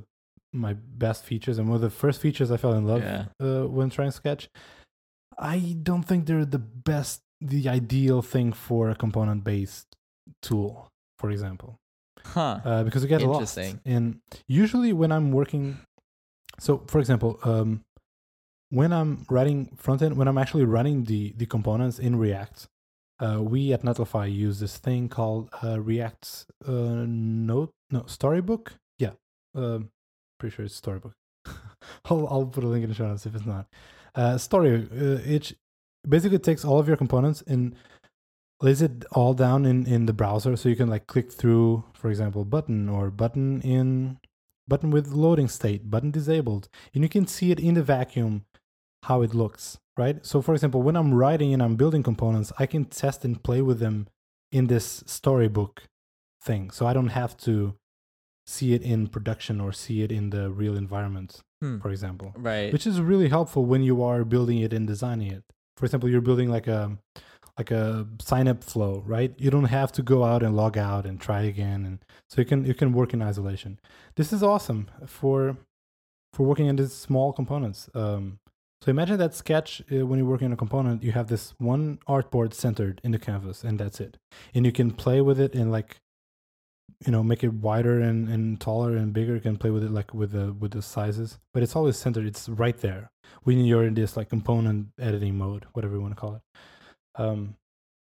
[0.54, 3.26] my best features and one of the first features I fell in love Yeah.
[3.42, 4.48] uh, when trying Sketch.
[5.38, 9.88] I don't think they're the best, the ideal thing for a component based
[10.42, 11.80] tool, for example
[12.24, 12.60] Huh.
[12.66, 13.58] uh, because you get lost.
[13.86, 15.78] And usually when I'm working,
[16.60, 17.84] so for example, um,
[18.70, 22.68] when I'm writing front end, when I'm actually running the the components in React,
[23.20, 28.74] uh, we at Netlify use this thing called uh, React uh, Note no Storybook.
[28.98, 29.12] Yeah,
[29.54, 29.92] um,
[30.40, 31.14] pretty sure it's Storybook.
[32.06, 33.68] I'll I'll put a link in the show notes if it's not.
[34.16, 35.54] Uh, story uh, it
[36.08, 37.76] basically it takes all of your components and
[38.62, 42.10] lays it all down in in the browser so you can like click through for
[42.10, 44.18] example button or button in
[44.68, 48.46] button with loading state button disabled and you can see it in the vacuum
[49.04, 52.66] how it looks right so for example when i'm writing and i'm building components i
[52.66, 54.08] can test and play with them
[54.52, 55.84] in this storybook
[56.42, 57.76] thing so i don't have to
[58.48, 61.80] see it in production or see it in the real environment Hmm.
[61.80, 62.72] for example Right.
[62.74, 65.44] which is really helpful when you are building it and designing it.
[65.78, 66.98] For example, you're building like a
[67.58, 69.34] like a sign up flow, right?
[69.38, 72.00] You don't have to go out and log out and try again, and
[72.30, 73.80] so you can you can work in isolation.
[74.16, 75.58] This is awesome for
[76.34, 77.90] for working in these small components.
[77.94, 78.40] Um,
[78.82, 82.00] so imagine that sketch uh, when you're working on a component, you have this one
[82.08, 84.18] artboard centered in the canvas, and that's it.
[84.54, 85.98] And you can play with it and like
[87.06, 89.92] you know make it wider and, and taller and bigger you can play with it
[89.92, 93.12] like with the with the sizes but it's always centered it's right there
[93.44, 96.42] when you're in this like component editing mode whatever you want to call it.
[97.16, 97.56] Um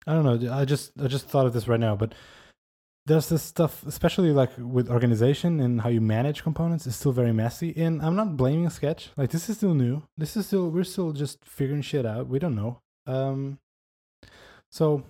[0.07, 2.13] i don't know i just i just thought of this right now but
[3.07, 7.33] there's this stuff especially like with organization and how you manage components is still very
[7.33, 10.03] messy and i'm not blaming sketch like this is still new.
[10.17, 12.81] This is still we're still just figuring shit out we don't know.
[13.07, 13.59] Um
[14.71, 15.05] so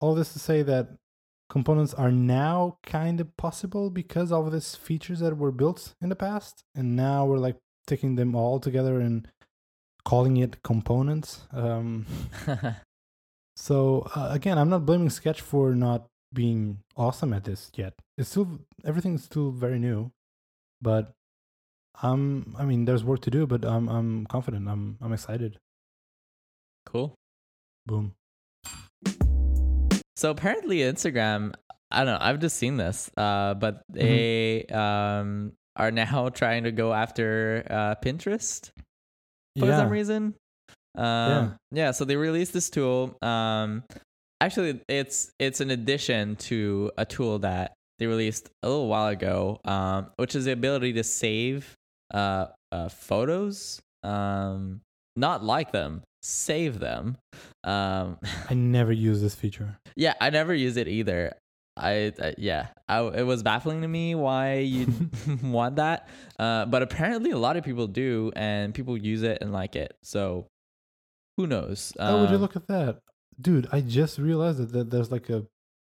[0.00, 0.88] all this to say that
[1.48, 6.16] components are now kind of possible because of these features that were built in the
[6.16, 7.56] past and now we're like
[7.88, 9.26] taking them all together and
[10.04, 12.06] calling it components um
[13.58, 17.92] So uh, again, I'm not blaming Sketch for not being awesome at this yet.
[18.16, 20.12] It's still everything's still very new,
[20.80, 21.12] but
[22.00, 22.54] I'm.
[22.56, 23.88] I mean, there's work to do, but I'm.
[23.88, 24.68] I'm confident.
[24.68, 24.96] I'm.
[25.02, 25.58] I'm excited.
[26.86, 27.16] Cool.
[27.84, 28.14] Boom.
[30.14, 31.54] So apparently Instagram,
[31.90, 36.72] I don't know, I've just seen this, uh, but they um, are now trying to
[36.72, 38.70] go after uh, Pinterest
[39.58, 39.78] for yeah.
[39.78, 40.34] some reason.
[40.96, 41.92] Um, yeah.
[41.92, 43.16] so they released this tool.
[43.22, 43.84] Um,
[44.40, 49.60] actually, it's it's an addition to a tool that they released a little while ago,
[49.64, 51.74] um, which is the ability to save
[52.12, 54.80] uh, uh, photos, um,
[55.16, 57.16] not like them, save them.
[57.64, 58.18] Um,
[58.50, 59.78] I never use this feature.
[59.96, 61.34] yeah, I never use it either.
[61.78, 64.86] I, I yeah, I, it was baffling to me why you
[65.42, 66.08] want that,
[66.38, 69.96] uh, but apparently a lot of people do, and people use it and like it.
[70.02, 70.46] So
[71.36, 71.92] who knows?
[71.98, 72.98] oh, would you Um, look at that,
[73.40, 73.68] dude?
[73.72, 75.46] I just realized that, that there's like a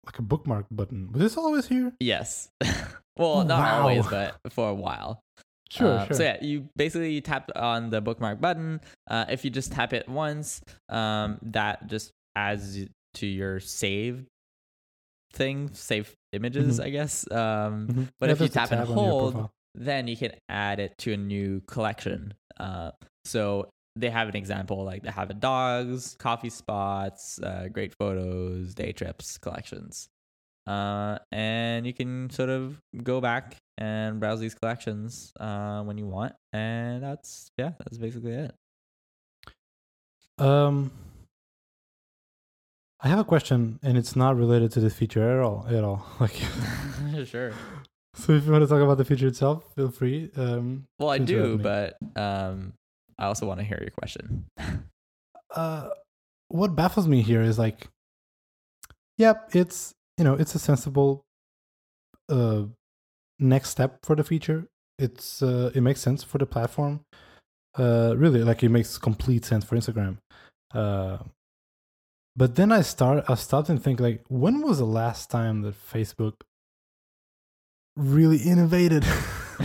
[0.05, 1.11] like a bookmark button.
[1.11, 1.93] Was this always here?
[1.99, 2.49] Yes.
[3.17, 3.81] well, not wow.
[3.81, 5.21] always, but for a while.
[5.69, 6.17] Sure, Uh, sure.
[6.17, 8.81] So yeah, you basically you tap on the bookmark button.
[9.09, 12.79] Uh, if you just tap it once, um, that just adds
[13.15, 14.25] to your saved
[15.33, 16.83] thing, save images, Mhm.
[16.83, 17.31] I guess.
[17.31, 18.09] Um, Mhm.
[18.19, 20.97] But Yeah, if you tap and tab on your hold, then you can add it
[20.99, 22.33] to a new collection.
[22.57, 22.91] Uh,
[23.25, 28.73] so they have an example like they have a dogs, coffee spots, uh, great photos,
[28.73, 30.09] day trips collections.
[30.67, 36.05] Uh, and you can sort of go back and browse these collections uh, when you
[36.05, 36.33] want.
[36.53, 38.53] And that's, yeah, that's basically it.
[40.37, 40.91] Um,
[43.03, 45.65] I have a question, and it's not related to the feature at all.
[45.67, 46.05] At all.
[46.19, 46.35] Like,
[47.25, 47.51] sure.
[48.13, 50.29] so if you want to talk about the feature itself, feel free.
[50.35, 52.73] Um, Well, I do, but um,
[53.17, 54.45] I also want to hear your question.
[55.55, 55.89] uh,
[56.49, 57.87] what baffles me here is like,
[59.17, 61.23] yep, it's you know, it's a sensible
[62.29, 62.63] uh
[63.39, 64.67] next step for the feature.
[64.99, 67.01] It's uh, it makes sense for the platform.
[67.75, 70.17] Uh, really, like it makes complete sense for Instagram.
[70.73, 71.17] Uh,
[72.35, 75.75] but then I start, I stopped and think like, when was the last time that
[75.75, 76.33] Facebook
[77.95, 79.05] really innovated,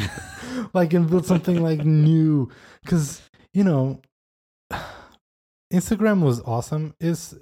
[0.73, 2.51] like and built something like new?
[2.83, 4.01] Because you know,
[5.73, 6.95] Instagram was awesome.
[7.01, 7.35] Is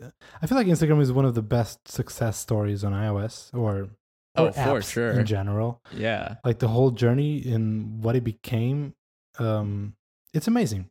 [0.43, 3.89] I feel like Instagram is one of the best success stories on iOS or,
[4.37, 5.13] Oh, or for sure.
[5.13, 5.81] in general.
[5.93, 6.37] yeah.
[6.45, 8.95] Like the whole journey and what it became,
[9.39, 9.95] um,
[10.33, 10.91] it's amazing.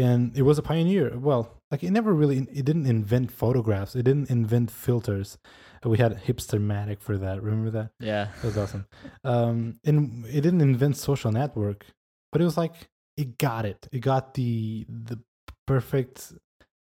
[0.00, 1.16] And it was a pioneer.
[1.18, 3.94] Well, like it never really, it didn't invent photographs.
[3.94, 5.38] It didn't invent filters.
[5.84, 7.42] We had Hipstamatic for that.
[7.42, 7.90] Remember that?
[8.00, 8.28] Yeah.
[8.36, 8.86] That was awesome.
[9.24, 11.86] Um, and it didn't invent social network,
[12.32, 12.74] but it was like
[13.16, 13.88] it got it.
[13.92, 15.18] It got the the
[15.66, 16.32] perfect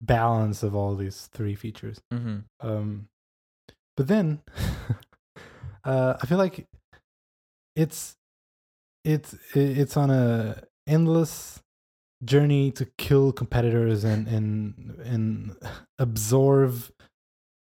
[0.00, 2.00] balance of all these three features.
[2.12, 3.08] hmm Um,
[3.96, 4.42] but then,
[5.84, 6.66] uh, I feel like
[7.74, 8.16] it's
[9.04, 11.62] it's it's on a endless
[12.24, 15.56] journey to kill competitors and and and
[15.98, 16.82] absorb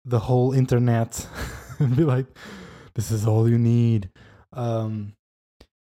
[0.05, 1.26] the whole internet
[1.78, 2.26] and be like,
[2.95, 4.11] this is all you need.
[4.53, 5.14] Um,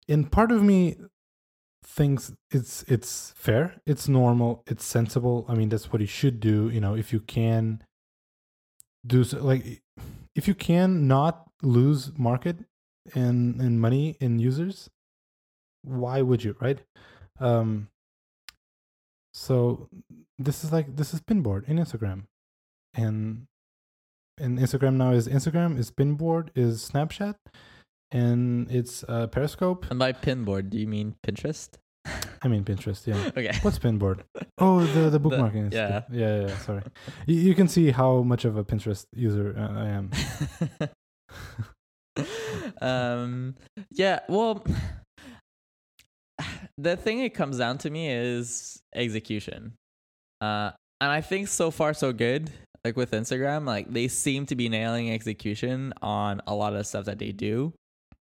[0.09, 0.97] and part of me
[1.85, 5.45] thinks it's it's fair, it's normal, it's sensible.
[5.49, 6.69] I mean, that's what you should do.
[6.69, 7.83] You know, if you can
[9.07, 9.83] do so, like
[10.35, 12.59] if you can not lose market
[13.15, 14.91] and and money in users,
[15.83, 16.81] why would you, right?
[17.41, 17.89] Um,
[19.33, 19.89] so
[20.39, 22.25] this is like this is Pinboard in Instagram,
[22.95, 23.47] and
[24.39, 27.37] and Instagram now is Instagram is Pinboard is Snapchat,
[28.11, 29.87] and it's uh, Periscope.
[29.91, 31.71] And by pinboard, do you mean Pinterest?
[32.43, 33.07] I mean Pinterest.
[33.07, 33.31] Yeah.
[33.37, 33.57] okay.
[33.63, 34.21] What's Pinboard?
[34.59, 35.73] Oh, the the bookmarking.
[35.73, 36.03] yeah.
[36.11, 36.59] yeah, yeah, yeah.
[36.59, 36.83] Sorry,
[37.27, 40.11] you, you can see how much of a Pinterest user uh, I am.
[42.83, 43.55] um
[43.91, 44.63] yeah well
[46.79, 49.75] the thing it comes down to me is execution.
[50.41, 52.51] Uh and i think so far so good
[52.85, 57.05] like with instagram like they seem to be nailing execution on a lot of stuff
[57.07, 57.73] that they do.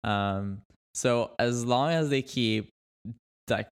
[0.05, 0.61] Um
[0.95, 2.69] so as long as they keep
[3.51, 3.69] like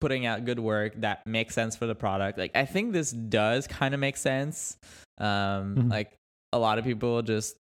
[0.00, 3.66] putting out good work that makes sense for the product like i think this does
[3.66, 4.76] kind of make sense.
[5.18, 5.90] Um Mhm.
[5.90, 6.12] like
[6.52, 7.56] a lot of people just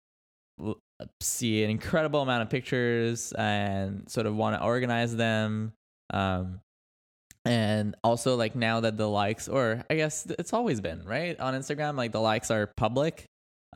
[1.21, 5.73] see an incredible amount of pictures and sort of want to organize them
[6.11, 6.59] um
[7.45, 11.39] and also like now that the likes or i guess it's always been right?
[11.39, 13.25] On instagram like the likes are public.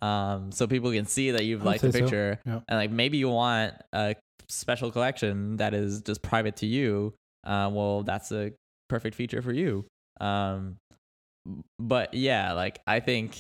[0.02, 2.40] Um so people can see that you've liked a say so, picture.
[2.46, 2.60] Yeah.
[2.68, 4.16] and like maybe you want a
[4.48, 7.14] special collection that is just private to you.
[7.46, 8.52] Uh well that's a
[8.90, 9.86] perfect feature for you.
[10.22, 10.78] Um
[11.80, 13.38] but yeah like i think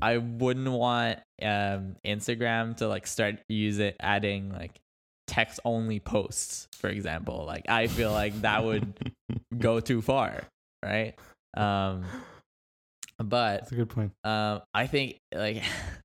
[0.00, 4.80] I wouldn't want um Instagram to like start use it adding like
[5.32, 7.44] text only posts, for example.
[7.46, 8.92] Like I feel like that would
[9.58, 10.42] go too far,
[10.84, 11.14] right?
[11.56, 12.04] Um
[13.18, 14.12] but That's a good point.
[14.24, 15.62] um, I think like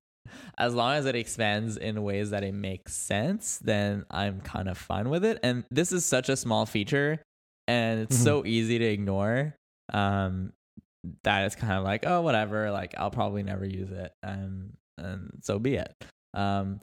[0.57, 4.78] as long as it expands in ways that it makes sense, then I'm kind of
[4.78, 5.39] fine with it.
[5.43, 7.21] And this is such a small feature,
[7.67, 8.23] and it's Mhm.
[8.23, 9.55] so easy to ignore.
[9.93, 10.53] Um,
[11.23, 15.39] that it's kind of like oh whatever, like I'll probably never use it, and and
[15.41, 15.93] so be it.
[16.34, 16.82] Um,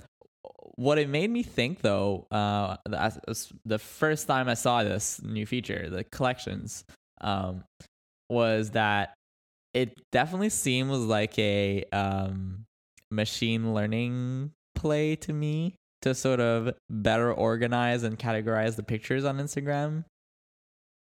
[0.77, 5.47] what it made me think though, uh, the, the first time I saw this new
[5.47, 6.85] feature, the collections,
[7.21, 7.65] um,
[8.29, 9.15] was that
[9.73, 12.65] it definitely seems like a um,
[13.11, 19.39] machine learning play to me to sort of better organize and categorize the pictures on
[19.39, 20.05] Instagram.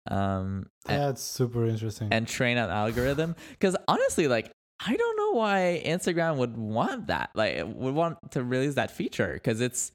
[0.09, 2.09] Um, and, That's super interesting.
[2.11, 3.35] and train an algorithm.
[3.51, 4.51] Because honestly, like
[4.85, 7.31] I don't know why Instagram would want that.
[7.33, 9.91] Like would want to release that feature because it's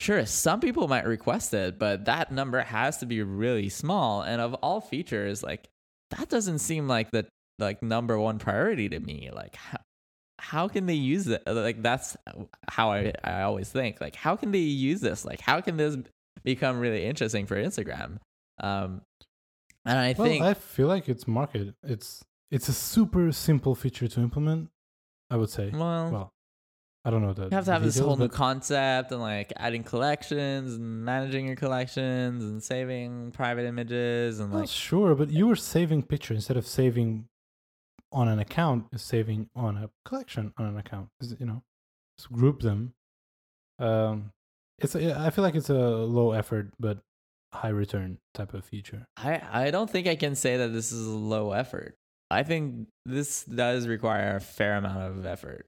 [0.00, 4.22] sure some people might request it, but that number has to be really small.
[4.22, 5.68] And of all features, like
[6.10, 7.26] that doesn't seem like the
[7.58, 9.30] like number one priority to me.
[9.32, 9.78] Like how,
[10.40, 11.42] how can they use it?
[11.46, 12.16] Like that's
[12.68, 14.00] how I I always think.
[14.00, 15.24] Like how can they use this?
[15.24, 15.96] Like how can this
[16.42, 18.18] become really interesting for Instagram?
[18.60, 19.02] Um,
[19.86, 21.74] and I well, think I feel like it's market.
[21.82, 24.70] It's it's a super simple feature to implement.
[25.30, 25.70] I would say.
[25.72, 26.32] well, Well,
[27.04, 27.50] I don't know that.
[27.50, 31.56] you have to have this whole new concept and like adding collections and managing your
[31.56, 36.56] collections and saving private images and Well, like sure, but you were saving picture instead
[36.56, 37.26] of saving
[38.12, 38.86] on an account.
[38.92, 41.08] Is saving on a collection on an account.
[41.38, 41.62] You know,
[42.18, 42.94] just group them.
[43.78, 44.30] Um,
[44.78, 46.98] it's a, I feel like it's a low effort but
[47.52, 49.06] high return type of feature.
[49.16, 51.96] I I don't think I can say that this is a low effort.
[52.30, 55.66] I think this does require a fair amount of effort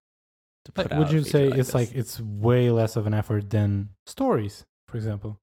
[0.65, 1.75] to put Like, would you say like it's this.
[1.75, 5.39] like it's way less of an effort than stories, for example?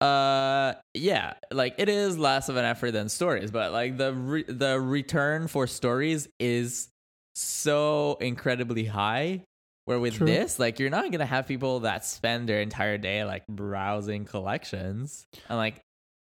[0.00, 4.44] Uh, yeah, like it is less of an effort than stories, but like the re-
[4.44, 6.88] the return for stories is
[7.34, 9.42] so incredibly high.
[9.86, 10.26] Where with True.
[10.26, 15.24] this, like you're not gonna have people that spend their entire day like browsing collections
[15.48, 15.80] and like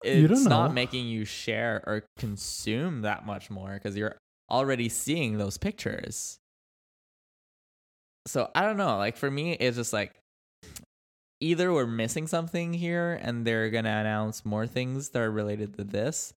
[0.02, 0.74] it's not know.
[0.74, 4.16] making you share or consume that much more because you're
[4.50, 6.38] already seeing those pictures.
[8.26, 8.96] So I don't know.
[8.96, 10.12] Like for me, it's just like
[11.40, 15.84] either we're missing something here and they're gonna announce more things that are related to
[15.84, 16.32] this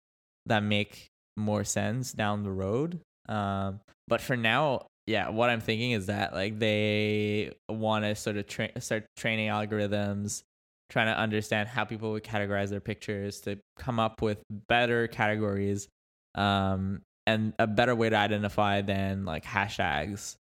[0.45, 1.07] that make
[1.37, 2.99] more sense down the road.
[3.27, 8.37] Um, but for now, yeah, what I'm thinking is that like they want to sort
[8.37, 10.43] of tra- start training algorithms,
[10.91, 15.87] trying to understand how people would categorize their pictures to come up with better categories,
[16.35, 20.35] um, and a better way to identify than like hashtags.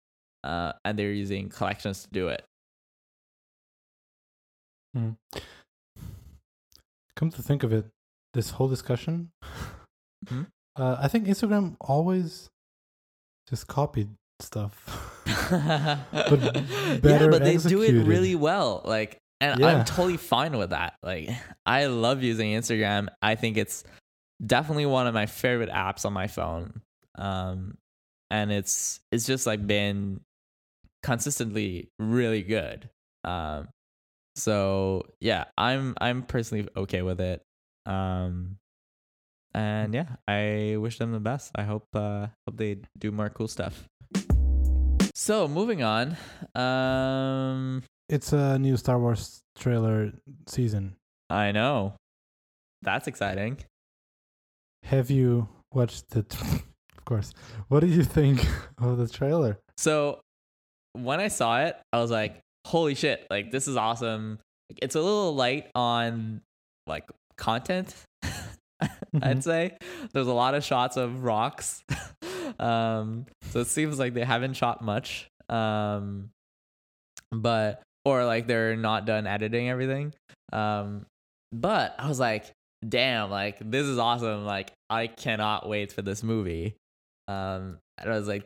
[0.43, 2.45] Uh, and they're using collections to do it.
[7.15, 7.85] Come to think of it,
[8.33, 9.31] this whole discussion,
[10.27, 10.43] Hmm?
[10.75, 12.49] uh, I think Instagram always
[13.49, 15.23] just copied stuff.
[15.27, 15.99] yeah,
[17.01, 18.81] better but they do it really well.
[18.85, 19.67] Like, and Yeah.
[19.67, 20.95] I'm totally fine with that.
[21.03, 21.29] Like,
[21.65, 23.07] I love using Instagram.
[23.21, 23.83] I think it's
[24.45, 26.81] definitely one of my favorite apps on my phone.
[27.17, 27.77] Um,
[28.29, 30.19] and it's it's just like been
[31.03, 32.89] consistently really good.
[33.23, 33.69] Um,
[34.35, 37.41] so yeah, I'm I'm personally okay with it.
[37.85, 38.57] Um,
[39.53, 41.51] and yeah, I wish them the best.
[41.55, 43.87] I hope uh hope they do more cool stuff.
[45.15, 46.15] So moving on,
[46.53, 50.13] um, It's a new Star Wars trailer
[50.47, 50.95] season.
[51.29, 51.93] I know
[52.81, 53.57] that's exciting.
[54.83, 56.19] Have you watched the?
[56.97, 57.33] of course.
[57.67, 58.45] What do you think
[58.77, 59.57] of the trailer?
[59.77, 60.21] So
[60.93, 63.27] when I saw it, I was like, "Holy shit!
[63.29, 64.39] Like this is awesome."
[64.81, 66.41] It's a little light on
[66.85, 67.93] like content.
[69.21, 69.43] I'd Mhm.
[69.43, 69.77] say
[70.13, 71.81] there's a lot of shots of rocks,
[72.59, 75.27] um, so it seems like they haven't shot much.
[75.49, 76.29] Um,
[77.31, 80.13] but or like they're not done editing everything.
[80.53, 81.05] Um,
[81.51, 82.45] but I was like,
[82.87, 84.45] damn, like this is awesome.
[84.45, 86.75] Like I cannot wait for this movie.
[87.27, 88.45] Um, and I was like,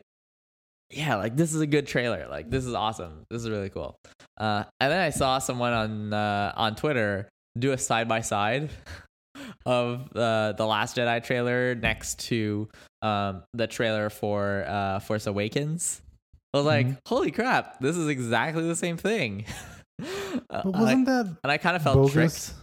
[0.90, 2.26] yeah, like this is a good trailer.
[2.28, 3.24] Like this is awesome.
[3.30, 3.96] This is really cool.
[4.36, 8.70] Uh, and then I saw someone on uh, on Twitter do a side by side
[9.64, 12.68] of uh, the Last Jedi trailer next to
[13.00, 16.02] um, the trailer for uh, Force Awakens.
[16.54, 16.98] I was like, Mhm.
[17.06, 19.44] holy crap, this is exactly the same thing.
[20.50, 22.54] Uh, But and I- wasn't that and I kind of felt tricked.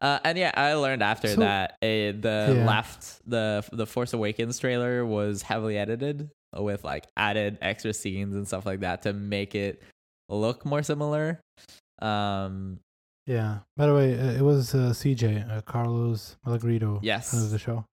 [0.00, 1.86] Uh, and yeah, I learned after So- that uh,
[2.20, 2.66] the Yeah.
[2.66, 6.30] left the the Force Awakens trailer was heavily edited.
[6.58, 9.80] with like added extra scenes and stuff like that to make it
[10.28, 11.40] look more similar.
[12.02, 12.80] Um,
[13.26, 13.60] Yeah.
[13.76, 17.32] By the way, uh, it was uh, CJ uh, Carlos Malagrito Yes.
[17.32, 17.84] of the show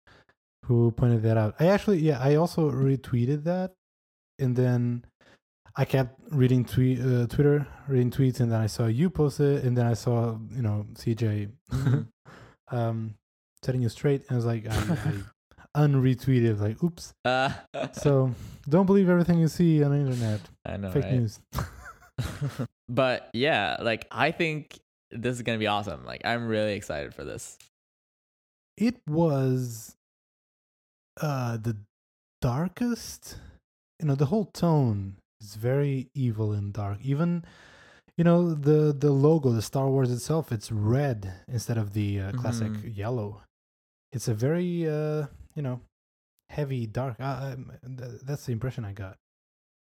[0.65, 1.55] who pointed that out.
[1.59, 3.73] I actually, yeah, I also retweeted that,
[4.39, 5.05] and then
[5.80, 9.63] I kept reading tweet uh, Twitter, reading tweets, and then I saw you post it,
[9.63, 12.07] and then I saw you know CJ Mhm.
[12.71, 13.13] um,
[13.63, 15.13] setting you straight, and I was like, I, I
[15.86, 17.13] unretweeted, like, oops.
[17.25, 17.51] uh,
[17.93, 18.34] So
[18.67, 20.41] don't believe everything you see on the internet.
[20.65, 21.13] I know, Fake right?
[21.13, 21.39] news.
[22.89, 24.80] but yeah, like I think
[25.11, 26.05] this is gonna be awesome.
[26.05, 27.57] Like I'm really excited for this.
[28.78, 29.95] it was
[31.21, 31.75] uh the
[32.41, 33.38] darkest
[33.99, 36.99] you know the whole tone is very evil and dark.
[37.01, 37.43] Even
[38.17, 42.31] you know the the logo the star wars itself it's red instead of the uh,
[42.33, 42.95] classic Mhm.
[42.97, 43.41] yellow.
[44.11, 45.81] It's a very uh you know
[46.49, 47.17] heavy dark.
[47.19, 47.55] Uh,
[47.97, 49.17] th- that's the impression i got.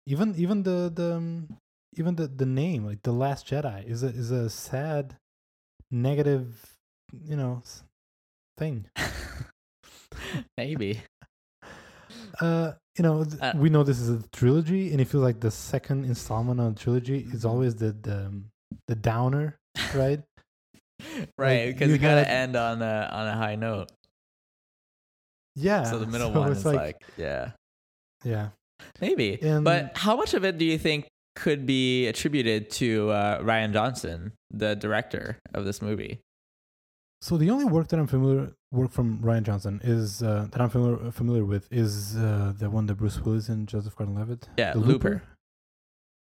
[0.07, 1.59] Even even the the um,
[1.97, 5.17] even the the name like the last jedi is a is a sad
[5.91, 6.77] negative
[7.13, 7.63] you know
[8.59, 8.87] thing.
[10.57, 11.01] Maybe.
[12.41, 15.41] Uh, you know, th- Uh, we know this is a trilogy, and it feels like
[15.41, 17.49] the second installment of a trilogy is Mhm.
[17.51, 18.51] always the the, um,
[18.89, 19.57] the downer,
[19.95, 20.23] right?
[21.39, 23.91] right, Like, because you you, gotta had- end on a on a high note.
[25.55, 25.85] yeah.
[25.85, 27.53] so the middle so one is like, yeah,
[28.25, 28.49] yeah,
[29.01, 29.41] maybe.
[29.43, 33.73] And- but how much of it do you think could be attributed to uh, Rian
[33.73, 36.21] Johnson, the director of this movie?
[37.27, 40.69] So the only work that I'm familiar work from Rian Johnson is uh, that I'm
[40.69, 44.49] familiar familiar with is uh, the one that Bruce Willis and Joseph Gordon-Levitt.
[44.57, 45.25] Yeah, The Looper.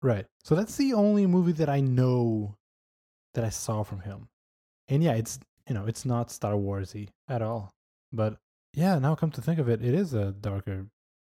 [0.02, 0.26] Right.
[0.44, 2.54] So that's the only movie that I know
[3.32, 4.28] that I saw from him.
[4.88, 7.72] And yeah, it's you know it's not Star Warsy at all.
[8.12, 8.36] But
[8.74, 10.88] yeah, now come to think of it, it is a darker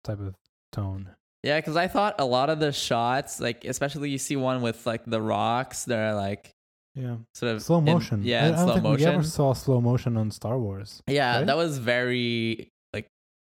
[0.06, 0.36] type of
[0.72, 1.10] tone.
[1.44, 4.86] Yeah, because I thought a lot of the shots, like especially you see one with
[4.86, 6.56] like the rocks, they're like
[6.98, 8.22] Yeah, sort of slow in- motion.
[8.24, 11.04] yeah, I, in I don't think we ever saw slow motion on Star Wars.
[11.08, 11.46] Yeah, right?
[11.46, 13.08] that was very like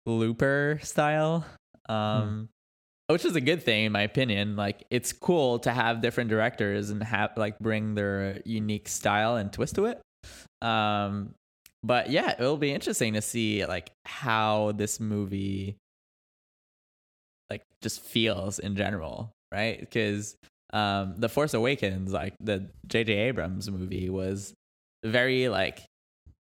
[0.06, 1.46] looper style.
[1.86, 1.92] Hmm.
[1.94, 2.48] Um
[3.06, 4.56] which is a good thing in my opinion.
[4.56, 9.52] Like it's cool to have different directors and have like bring their unique style and
[9.52, 10.02] twist to it.
[10.60, 11.34] Um
[11.84, 15.76] but yeah, it'll be interesting to see like how this movie
[17.48, 19.78] like just feels in general, right?
[19.78, 20.36] Because
[20.72, 24.54] um The Force Awakens, like the JJ Abrams movie was
[25.04, 25.82] very like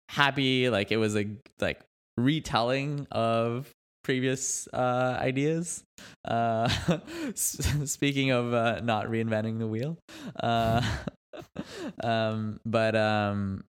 [0.10, 1.26] happy like it was a
[1.60, 1.80] like
[2.18, 3.70] retelling of
[4.04, 5.84] previous uh ideas.
[6.26, 6.68] Uh
[7.36, 9.98] speaking of uh not reinventing the wheel
[10.42, 10.82] uh
[12.04, 13.64] um but um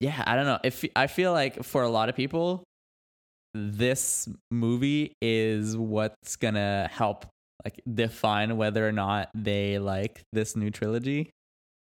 [0.00, 0.58] yeah i don't know.
[0.64, 2.64] If i feel like for a lot of people
[3.54, 7.26] this movie is what's gonna help
[7.64, 11.30] like define whether or not they like this new trilogy.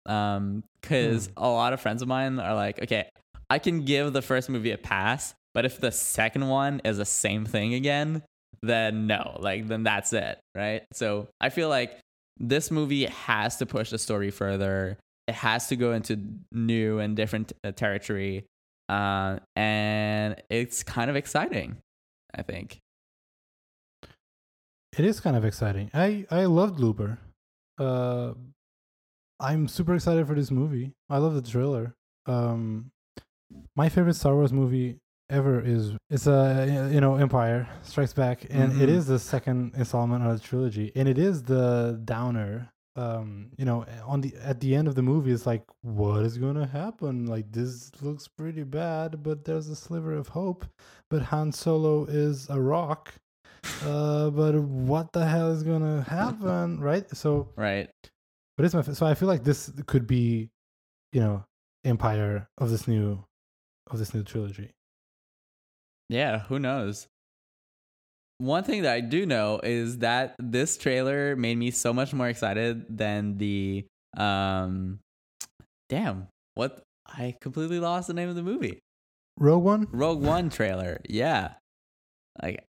[0.06, 3.08] Um because a lot of friends of mine are like okay
[3.50, 7.04] i can give the first movie a pass but if the second one is the
[7.04, 8.22] same thing again
[8.62, 10.84] then no like then that's it right?
[10.92, 11.98] So i feel like
[12.38, 14.98] this movie has to push the story further.
[15.26, 16.20] It has to go into
[16.52, 18.44] new and different uh, territory
[18.88, 21.76] uh, and it's kind of exciting
[22.34, 22.78] i think
[24.96, 25.90] It is kind of exciting.
[25.92, 27.18] I I loved Looper.
[27.78, 28.32] Uh,
[29.38, 30.92] I'm super excited for this movie.
[31.10, 31.94] I love the trailer.
[32.26, 32.90] Um,
[33.76, 38.80] my favorite Star Wars movie ever is it's a you know Empire Strikes Back, and
[38.80, 38.96] it Mhm.
[38.96, 42.70] is the second installment of the trilogy, and it is the downer.
[42.96, 46.38] Um, you know, on the at the end of the movie, it's like, what is
[46.38, 47.26] gonna happen?
[47.26, 50.64] Like this looks pretty bad, but there's a sliver of hope.
[51.10, 53.12] But Han Solo is a rock.
[53.84, 57.08] Uh, but what the hell is gonna happen, right?
[57.16, 57.90] So, right
[58.56, 60.50] but it's my so I feel like this could be,
[61.12, 61.44] you know,
[61.84, 63.24] Empire of this new,
[63.90, 64.70] of this new trilogy.
[66.08, 67.06] Yeah, who knows?
[68.38, 72.28] One thing that I do know is that this trailer made me so much more
[72.28, 73.86] excited than the
[74.16, 75.00] um
[75.88, 78.80] damn, what I completely lost the name of the movie.
[79.38, 79.88] Rogue One.
[79.92, 81.00] Rogue One trailer.
[81.08, 81.54] Yeah.
[82.42, 82.64] Like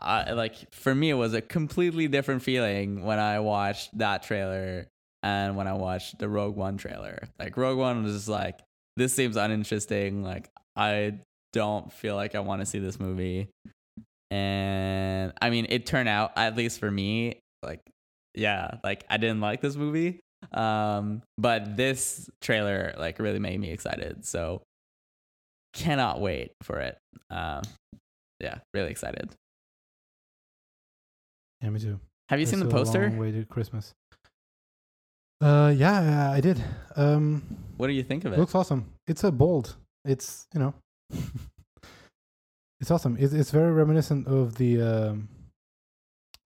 [0.00, 4.86] I like for me it was a completely different feeling when I watched that trailer
[5.22, 7.28] and when I watched the Rogue One trailer.
[7.38, 8.58] Like Rogue One was just like
[8.96, 10.22] this seems uninteresting.
[10.22, 11.18] Like I
[11.52, 13.48] don't feel like I want to see this movie.
[14.30, 17.80] And I mean it turned out at least for me like
[18.34, 20.20] yeah, like I didn't like this movie.
[20.52, 24.24] Um but this trailer like really made me excited.
[24.24, 24.62] So
[25.72, 26.98] cannot wait for it.
[27.30, 27.62] Um,
[28.40, 29.30] yeah, really excited.
[31.62, 32.00] Yeah, me too.
[32.28, 33.08] Have you seen the a poster?
[33.08, 33.92] Long way to Christmas.
[35.40, 36.62] Uh, yeah, yeah, I did.
[36.96, 37.42] Um,
[37.76, 38.38] What do you think of it it?
[38.40, 38.92] looks awesome.
[39.06, 39.76] It's a bold.
[40.04, 40.74] It's you know,
[42.80, 43.16] it's awesome.
[43.18, 45.28] It's it's very reminiscent of the um,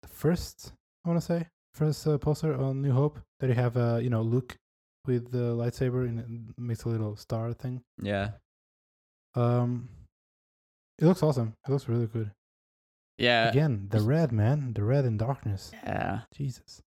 [0.02, 0.74] the first
[1.06, 4.10] I want to say first uh, poster on New Hope that you have uh you
[4.10, 4.56] know Luke
[5.08, 7.82] with the lightsaber and it makes a little star thing.
[8.02, 8.32] Yeah.
[9.36, 9.90] Um,
[11.00, 11.54] it looks awesome.
[11.68, 12.30] It looks really good.
[13.22, 13.50] Yeah.
[13.50, 15.72] Again, the red man, the red in darkness.
[15.84, 16.22] Yeah.
[16.34, 16.82] Jesus.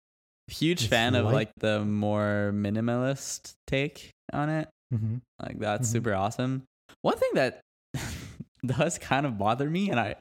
[0.47, 4.67] Huge It's fan of like the more minimalist take on it.
[4.93, 5.17] Mm-hmm.
[5.41, 5.91] Like that's Mhm.
[5.91, 6.63] super awesome.
[7.01, 7.61] One thing that
[8.65, 10.15] does kind of bother me, and I,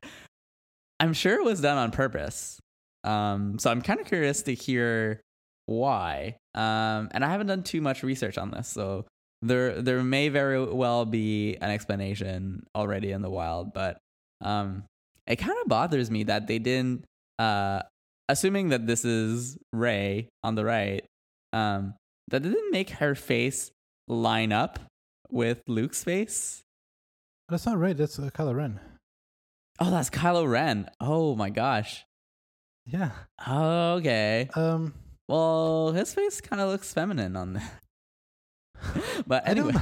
[1.01, 2.59] I'm sure it was done on purpose.
[3.05, 5.21] Um, so I'm kind of curious to hear
[5.67, 6.37] why.
[6.55, 9.07] Um, and I haven't done too much research on this, so
[9.43, 13.73] there there may very well be an explanation already in the wild.
[13.75, 13.99] But
[14.41, 14.85] um,
[15.27, 17.05] it kind of bothers me that they didn't.
[17.39, 17.83] Uh,
[18.29, 21.05] assuming that this is Rey on the right,
[21.53, 21.95] um,
[22.29, 23.71] that they didn't make her face
[24.09, 24.79] line up
[25.31, 26.63] with Luke's face.
[27.49, 27.97] That's not right.
[27.97, 28.81] That's uh, Kylo Ren.
[29.81, 30.89] Oh, that's Kylo Ren.
[31.01, 32.05] Oh my gosh.
[32.87, 33.11] Yeah.
[33.49, 34.49] Okay.
[34.55, 34.95] Um.
[35.29, 37.73] Well, his face kind of looks feminine on that.
[39.27, 39.73] but anyway.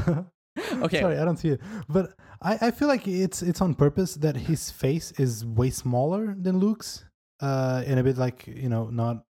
[0.82, 1.00] Okay.
[1.00, 1.60] Sorry, I don't see it.
[1.88, 6.34] But I, I feel like it's it's on purpose that his face is way smaller
[6.38, 7.04] than Luke's,
[7.40, 9.24] uh, and a bit like you know not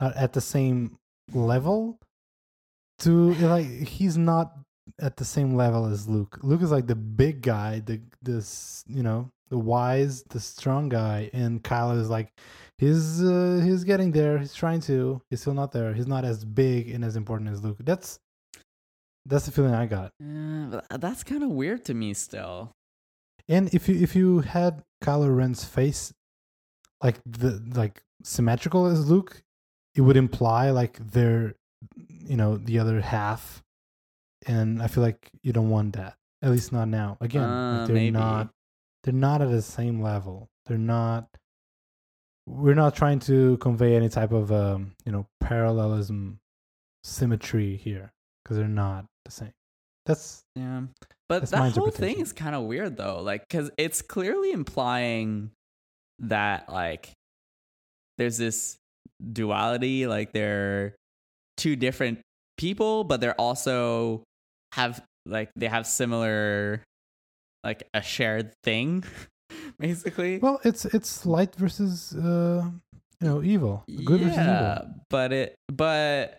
[0.00, 0.98] not at the same
[1.32, 1.98] level.
[3.00, 4.52] To like he's not
[5.00, 6.38] at the same level as Luke.
[6.42, 11.30] Luke is like the big guy, the this you know the wise, the strong guy,
[11.32, 12.32] and Kylo is like
[12.76, 14.38] he's uh, he's getting there.
[14.38, 15.22] He's trying to.
[15.30, 15.94] He's still not there.
[15.94, 17.78] He's not as big and as important as Luke.
[17.80, 18.18] That's
[19.28, 20.12] that's the feeling I got.
[20.22, 22.72] Uh, that's kind of weird to me still.
[23.48, 26.12] And if you if you had Kylo Ren's face
[27.02, 29.42] like the like symmetrical as Luke,
[29.94, 31.54] it would imply like they're
[31.96, 33.62] you know the other half,
[34.46, 36.16] and I feel like you don't want that.
[36.42, 37.16] At least not now.
[37.20, 38.10] Again, Uh, they're maybe.
[38.10, 38.50] not
[39.04, 40.48] they're not at the same level.
[40.66, 41.28] They're not.
[42.46, 46.40] We're not trying to convey any type of um, you know parallelism,
[47.02, 48.12] symmetry here
[48.48, 49.52] because they're not the same.
[50.06, 50.82] That's Yeah.
[51.28, 53.20] But That's that whole thing is kind of weird though.
[53.20, 55.50] Like cuz it's clearly implying
[56.20, 57.12] that like
[58.16, 58.78] there's this
[59.32, 60.96] duality like they're
[61.56, 62.20] two different
[62.56, 64.22] people but they're also
[64.72, 66.82] have like they have similar
[67.62, 69.04] like a shared thing
[69.78, 70.38] basically.
[70.38, 72.64] Well, it's it's light versus uh
[73.20, 74.44] you know evil, good versus evil.
[74.44, 76.38] Yeah, but it but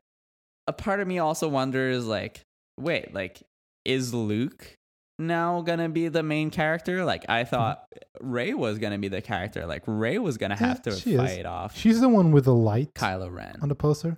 [0.69, 2.41] a part of me also wonders like
[2.79, 3.41] wait like
[3.85, 4.75] is luke
[5.17, 7.83] now gonna be the main character like i thought
[8.21, 11.19] rey was gonna be the character like rey was gonna Yeah, have to she is.
[11.21, 14.17] fight off She's the one with the light kylo ren on the poster.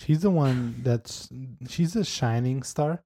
[0.00, 1.28] She's the one that's
[1.68, 3.02] she's a shining star.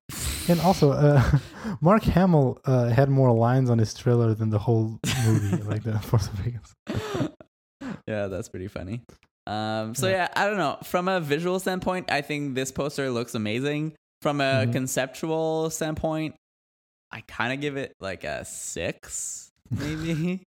[0.49, 1.23] And also, uh,
[1.81, 5.99] Mark Hamill uh, had more lines on his trailer than the whole movie, like the
[6.11, 6.75] Force Awakens.
[8.09, 9.03] yeah that's pretty funny
[9.47, 10.15] um so Yeah.
[10.15, 10.79] yeah i don't know.
[10.85, 13.93] From a visual standpoint i think this poster looks amazing.
[14.23, 14.73] From a Mhm.
[14.73, 16.35] conceptual standpoint
[17.11, 20.43] i kind of give it like a six maybe.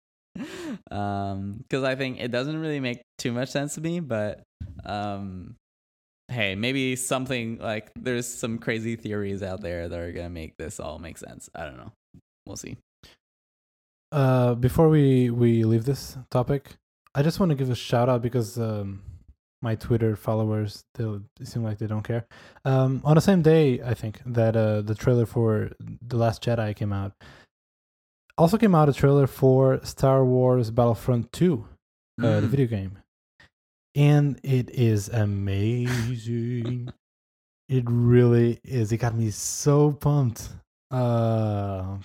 [0.91, 4.43] Um because i think it doesn't really make too much sense to me but
[4.85, 5.55] um
[6.31, 10.79] hey maybe something like there's some crazy theories out there that are gonna make this
[10.79, 11.49] all make sense.
[11.53, 11.91] I don't know.
[12.47, 12.77] We'll see.
[14.11, 16.77] Uh, before we we leave this topic,
[17.15, 19.01] I just want to give a shout out because um,
[19.61, 21.05] my Twitter followers they
[21.43, 22.25] seem like they don't care.
[22.65, 26.75] Um, on the same day, I think that uh, the trailer for the Last Jedi
[26.75, 27.13] came out.
[28.37, 31.65] Also came out a trailer for Star Wars Battlefront Two,
[32.21, 32.49] uh, the Mm.
[32.49, 32.97] video game,
[33.95, 36.89] and it is amazing.
[37.69, 38.91] it really is.
[38.91, 40.49] It got me so pumped.
[40.91, 41.97] Uh,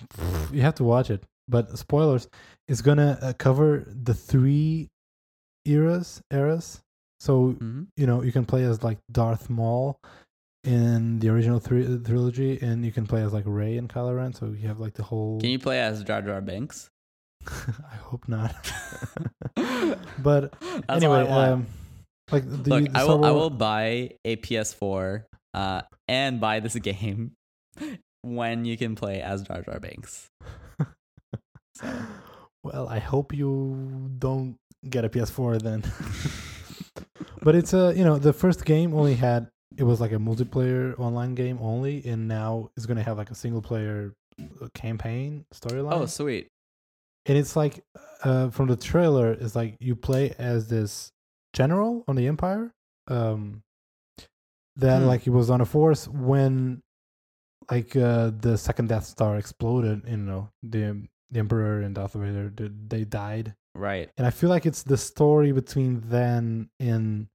[0.51, 1.21] you have to watch it.
[1.49, 2.29] But spoilers,
[2.69, 4.89] it's gonna uh, cover the three
[5.65, 6.21] eras.
[6.31, 6.81] Eras.
[7.19, 7.87] So Mhm.
[7.97, 9.97] you know you can play as like Darth Maul
[10.63, 14.33] in the original three trilogy, and you can play as like Rey and Kylo Ren.
[14.33, 15.39] So you have like the whole.
[15.39, 16.89] can you play as jar jar Binks?
[17.47, 18.53] I hope not.
[20.21, 21.67] but That's anyway, I um,
[22.31, 26.75] like the, Look, the I will I will buy a PS4 uh, and buy this
[26.89, 27.33] game
[28.21, 30.29] when you can play as Jar Jar Binks.
[31.75, 31.87] So,
[32.63, 34.57] Well, I hope you don't
[34.89, 35.83] get a PS4 then.
[37.41, 40.97] but it's a you know the first game only had it was like a multiplayer
[40.99, 44.13] online game only, and now it's gonna have like a single player
[44.61, 45.93] uh, campaign storyline.
[45.93, 46.49] oh, sweet.
[47.25, 47.83] and it's like
[48.23, 51.11] uh, from the trailer, it's like you play as this
[51.53, 52.73] general on the Empire.
[53.07, 53.63] Um,
[54.77, 55.07] that Hmm.
[55.07, 56.81] like he was on a force when
[57.69, 60.03] like uh, the second Death Star exploded.
[60.07, 64.09] You know, the the Emperor and Darth Vader they, they died, Right.
[64.17, 67.27] and I feel like it's the story between then and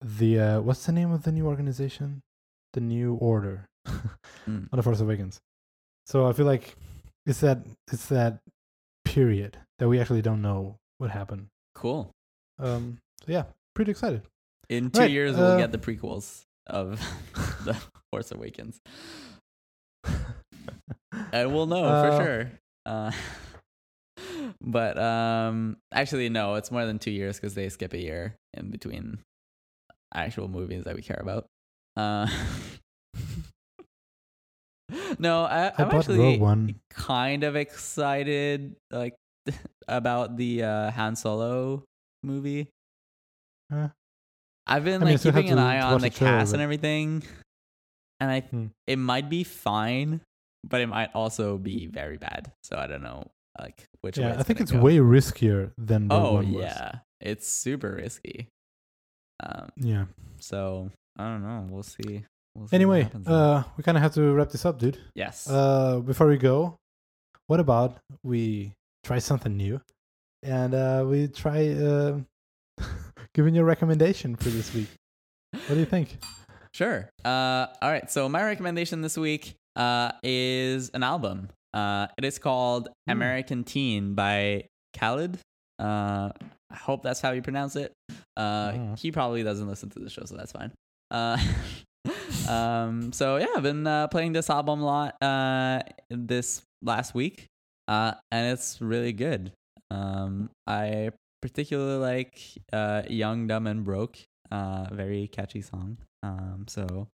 [0.00, 2.22] the uh, what's the name of the new organization?
[2.72, 4.68] The New Order Mm.
[4.72, 5.38] on the Force Awakens.
[6.06, 6.74] So I feel like
[7.24, 7.58] it's that
[7.92, 8.40] it's that
[9.04, 11.46] period that we actually don't know what happened.
[11.74, 12.10] Cool.
[12.58, 14.22] Um, so yeah, pretty excited.
[14.68, 17.00] In two Right, years, we'll uh, get the prequels of
[17.64, 17.76] the
[18.10, 18.80] Force Awakens,
[21.32, 22.50] and we'll know Uh, for sure.
[22.84, 23.12] Uh,
[24.66, 28.70] but um, actually, no, it's more than two years because they skip a year in
[28.70, 29.20] between
[30.12, 31.46] actual movies that we care about.
[31.96, 32.26] Uh,
[35.20, 39.14] no, I, bought actually kind of excited, like
[39.88, 41.84] about the uh, Han Solo
[42.24, 42.68] movie.
[43.72, 43.88] Huh.
[44.66, 47.22] I've been I like have keeping an eye on the the cast and everything,
[48.18, 48.66] and I Hmm.
[48.88, 50.22] it might be fine,
[50.64, 52.50] but it might also be very bad.
[52.64, 54.18] So I don't know, like which.
[54.18, 56.62] Yeah, I think it's way riskier than Rogue Oh One was.
[56.64, 58.48] yeah, it's super risky.
[59.42, 60.04] Um, Yeah.
[60.40, 61.66] so I don't know.
[61.70, 62.24] We'll see.
[62.54, 64.98] We'll see Anyway, uh, we kind of have to wrap this up, dude.
[65.14, 65.48] yes.
[65.48, 66.76] Uh, before we go,
[67.48, 68.72] what about we
[69.04, 69.80] try something new,
[70.42, 72.18] and uh, we try uh,
[73.34, 74.88] giving you a recommendation for this week.
[75.52, 76.18] What do you think?
[76.72, 77.08] Sure.
[77.24, 78.10] Uh, all right.
[78.10, 81.48] So my recommendation this week uh, is an album.
[81.76, 83.12] Uh, it is called Hmm.
[83.12, 84.64] American Teen by
[84.96, 85.38] Khalid.
[85.78, 86.30] Uh,
[86.70, 87.92] I hope that's how you pronounce it.
[88.36, 88.98] Uh, Mm.
[88.98, 90.72] He probably doesn't listen to the show, so that's fine.
[91.10, 91.36] Uh,
[92.48, 97.46] um, so yeah, I've been uh, playing this album a lot uh, this last week,
[97.88, 99.52] uh, and it's really good.
[99.90, 101.10] Um, I
[101.42, 102.40] particularly like
[102.72, 104.16] uh, "Young, Dumb, and Broke."
[104.50, 105.98] Uh, very catchy song.
[106.22, 107.08] Um, so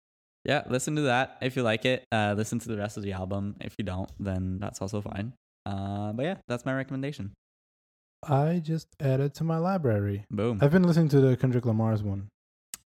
[0.46, 2.06] yeah, listen to that if you like it.
[2.12, 3.56] Uh, listen to the rest of the album.
[3.62, 5.34] If you don't, then that's also fine.
[5.66, 7.34] Uh, but yeah, that's my recommendation.
[8.28, 10.26] I just added to my library.
[10.30, 10.60] Boom.
[10.62, 12.28] I've been listening to the Kendrick Lamar's one.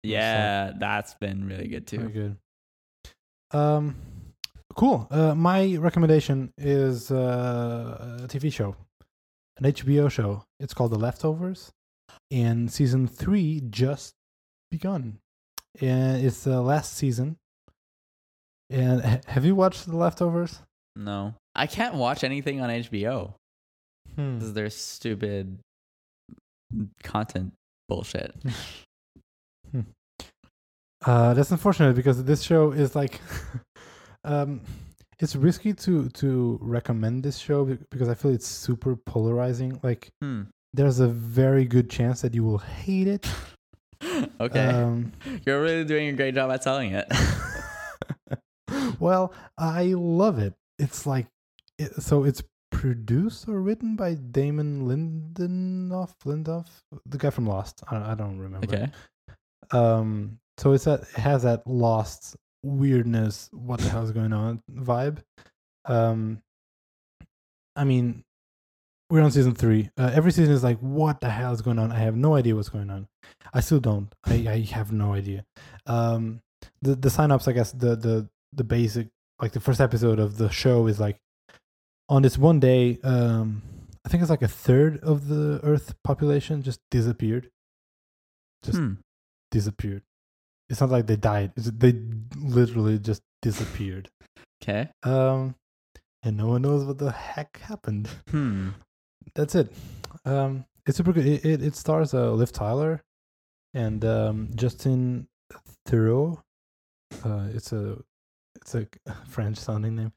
[0.02, 2.36] Yeah, that's been really good Very too.
[3.52, 3.58] good.
[3.58, 3.96] Um,
[4.74, 5.06] cool.
[5.10, 8.74] Uh, my recommendation is uh, a TV show,
[9.58, 10.44] an HBO show.
[10.58, 11.70] It's called The Leftovers,
[12.30, 14.14] and season three just
[14.70, 15.18] begun.
[15.80, 17.36] And it's the last season.
[18.70, 20.60] And have you watched The Leftovers?
[20.96, 23.34] No, I can't watch anything on HBO
[24.14, 24.34] Hmm.
[24.38, 25.58] because there's stupid
[27.02, 27.52] content
[27.88, 28.34] bullshit.
[31.04, 33.20] Uh, that's unfortunate because this show is like,
[34.24, 34.60] um,
[35.18, 39.80] it's risky to to recommend this show because I feel it's super polarizing.
[39.82, 40.42] Like, Hmm.
[40.72, 43.28] there's a very good chance that you will hate it.
[44.40, 45.10] okay, Um,
[45.44, 47.06] you're really doing a great job at selling it.
[49.00, 50.54] Well, I love it.
[50.78, 51.26] It's like,
[51.78, 56.66] it, so it's produced or written by Damon Lindelof, Lindelof,
[57.06, 57.82] the guy from Lost.
[57.88, 58.66] I, I don't remember.
[58.66, 58.90] okay,
[59.70, 65.18] Um, so it's that it has that lost weirdness, what the hell's going on vibe.
[65.84, 66.42] Um,
[67.74, 68.24] I mean,
[69.10, 69.90] we're on season three.
[69.98, 71.90] Uh, every season is like, what the hell is going on?
[71.92, 73.08] I have no idea what's going on.
[73.52, 74.12] I still don't.
[74.24, 75.44] I, I have no idea.
[75.86, 76.40] Um,
[76.80, 79.08] the the sign-ups, I guess the the the basic
[79.40, 81.16] like the first episode of the show is like
[82.08, 82.98] on this one day.
[83.02, 83.62] Um,
[84.04, 87.50] I think it's like a third of the Earth population just disappeared.
[88.64, 88.94] Just Hmm.
[89.50, 90.02] disappeared.
[90.68, 91.52] It's not like they died.
[91.56, 91.92] It's, they
[92.36, 94.08] literally just disappeared.
[94.62, 94.90] okay.
[95.02, 95.54] Um,
[96.22, 98.08] and no one knows what the heck happened.
[98.30, 98.70] Hmm.
[99.34, 99.72] That's it.
[100.24, 101.26] Um, it's super good.
[101.26, 103.02] It it, it stars uh, Liv Tyler
[103.74, 105.26] and um, Justin
[105.88, 106.38] Theroux.
[107.24, 107.98] Uh, it's a
[108.62, 108.86] it's a
[109.26, 110.12] French sounding name.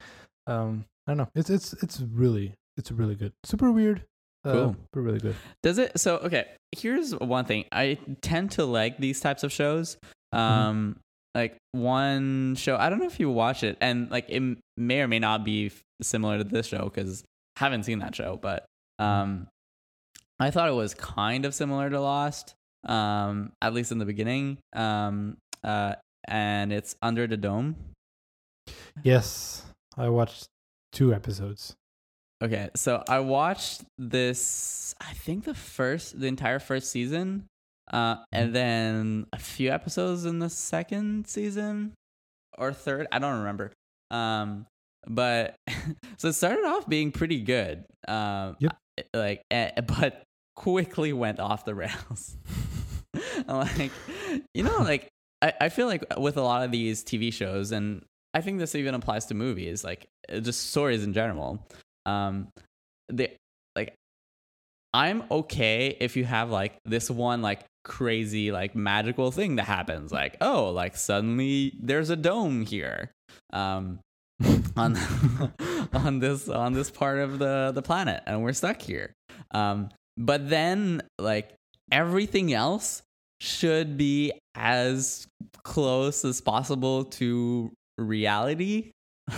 [0.47, 1.29] Um, I don't know.
[1.35, 3.33] It's it's it's really it's really good.
[3.43, 4.03] Super weird.
[4.43, 4.75] Uh, Cool.
[4.93, 5.35] But really good.
[5.63, 5.99] Does it?
[5.99, 6.45] So okay.
[6.71, 7.65] Here's one thing.
[7.71, 9.97] I tend to like these types of shows.
[10.31, 10.97] Um,
[11.33, 12.77] like one show.
[12.77, 14.41] I don't know if you watch it, and like it
[14.77, 17.23] may or may not be f- similar to this show because
[17.57, 18.37] I haven't seen that show.
[18.41, 18.65] But
[18.99, 19.47] um,
[20.39, 22.53] I thought it was kind of similar to Lost.
[22.85, 24.59] Um, at least in the beginning.
[24.73, 25.95] Um, uh,
[26.27, 27.75] and it's Under the Dome.
[29.03, 29.63] Yes,
[29.97, 30.47] I watched
[30.91, 31.75] two episodes.
[32.43, 34.93] Okay, so I watched this.
[34.99, 37.45] I think the first, the entire first season,
[37.91, 41.93] uh, and then a few episodes in the second season
[42.57, 43.07] or third.
[43.11, 43.71] I don't remember.
[44.11, 44.65] Um,
[45.07, 45.55] but
[46.17, 47.85] so it started off being pretty good.
[48.07, 48.77] Um, Yep.
[49.13, 50.23] like eh, but
[50.55, 52.37] quickly went off the rails.
[53.47, 53.91] I'm like,
[54.53, 55.07] you know, like
[55.41, 58.03] I, I feel like with a lot of these TV shows, and
[58.35, 61.65] I think this even applies to movies, like uh, just stories in general.
[62.05, 62.49] Um,
[63.07, 63.37] they
[63.77, 63.93] like
[64.93, 70.11] I'm okay if you have like this one like crazy like magical thing that happens,
[70.11, 73.09] like oh, like suddenly there's a dome here.
[73.53, 73.99] Um,
[74.75, 74.97] on
[75.93, 79.13] on this on this part of the the planet and we're stuck here
[79.51, 79.87] um
[80.17, 81.53] but then like
[81.89, 83.01] everything else
[83.39, 85.25] should be as
[85.63, 88.91] close as possible to reality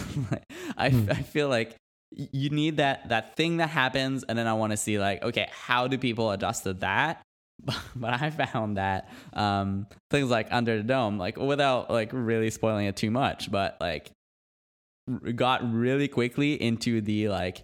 [0.77, 1.09] I, Hmm.
[1.09, 1.75] I feel like
[2.11, 5.49] you need that that thing that happens and then i want to see like okay
[5.51, 7.21] how do people adjust to that
[7.95, 12.85] but i found that um things like under the dome like without like really spoiling
[12.85, 14.11] it too much but like
[15.35, 17.63] got really quickly into the like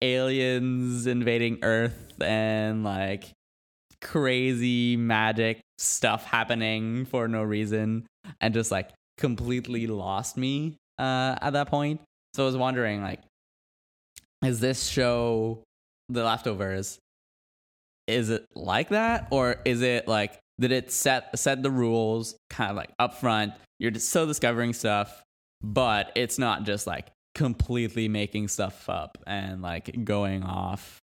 [0.00, 3.32] aliens invading earth and like
[4.00, 8.06] crazy magic stuff happening for no reason
[8.40, 12.00] and just like completely lost me uh at that point.
[12.34, 13.20] So i was wondering like
[14.44, 15.62] is this show
[16.08, 16.98] the leftovers
[18.08, 19.28] is it like that?
[19.30, 23.52] Or is it like did it set set the rules kind of like up front
[23.78, 25.22] you're just still discovering stuff
[25.62, 31.00] but it's not just like completely making stuff up and like going off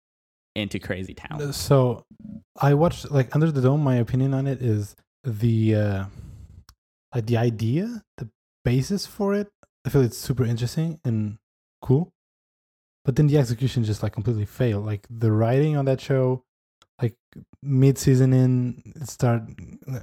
[0.54, 1.52] into crazy town.
[1.52, 2.02] So
[2.60, 3.82] I watched like Under the Dome.
[3.82, 6.04] My opinion on it is the uh,
[7.16, 8.28] like the idea, the
[8.64, 9.48] basis for it.
[9.84, 11.38] I feel it's super interesting and
[11.80, 12.12] cool,
[13.04, 14.84] but then the execution just like completely failed.
[14.84, 16.42] Like the writing on that show,
[17.00, 17.14] like
[17.62, 19.54] mid season in, it started.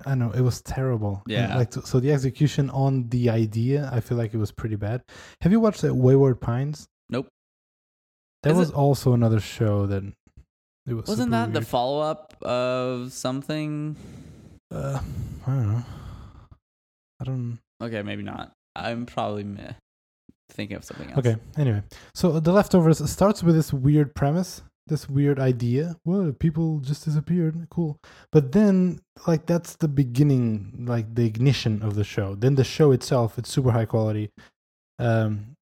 [0.06, 1.22] I don't know it was terrible.
[1.28, 1.58] And, Yeah.
[1.58, 5.04] like so the execution on the idea, I feel like it was pretty bad.
[5.42, 6.88] Have you watched uh, Wayward Pines?
[7.10, 7.28] Nope.
[8.44, 10.04] That Is was it- also another show that
[10.88, 11.08] it was.
[11.08, 13.96] wasn't that the follow-up of something
[14.72, 15.00] Uh,
[15.46, 15.84] I don't know.
[17.22, 17.60] I don't.
[17.82, 19.74] okay maybe not i'm probably meh,
[20.50, 21.36] thinking of something else Okay.
[21.58, 21.82] Anyway,
[22.14, 25.96] so the leftovers starts with this weird premise, this weird idea.
[26.06, 27.68] Well, people just disappeared.
[27.72, 27.98] Cool.
[28.32, 32.36] But then, like, that's the beginning, like the ignition of the show.
[32.36, 34.30] Then the show itself, it's super high quality.
[35.00, 35.56] Um,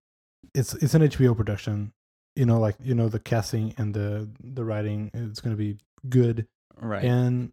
[0.55, 1.91] it's it's an HBO production.
[2.35, 5.11] You know, like you know the casting and the the writing.
[5.13, 5.77] It's gonna be
[6.09, 6.47] good.
[6.79, 7.51] right and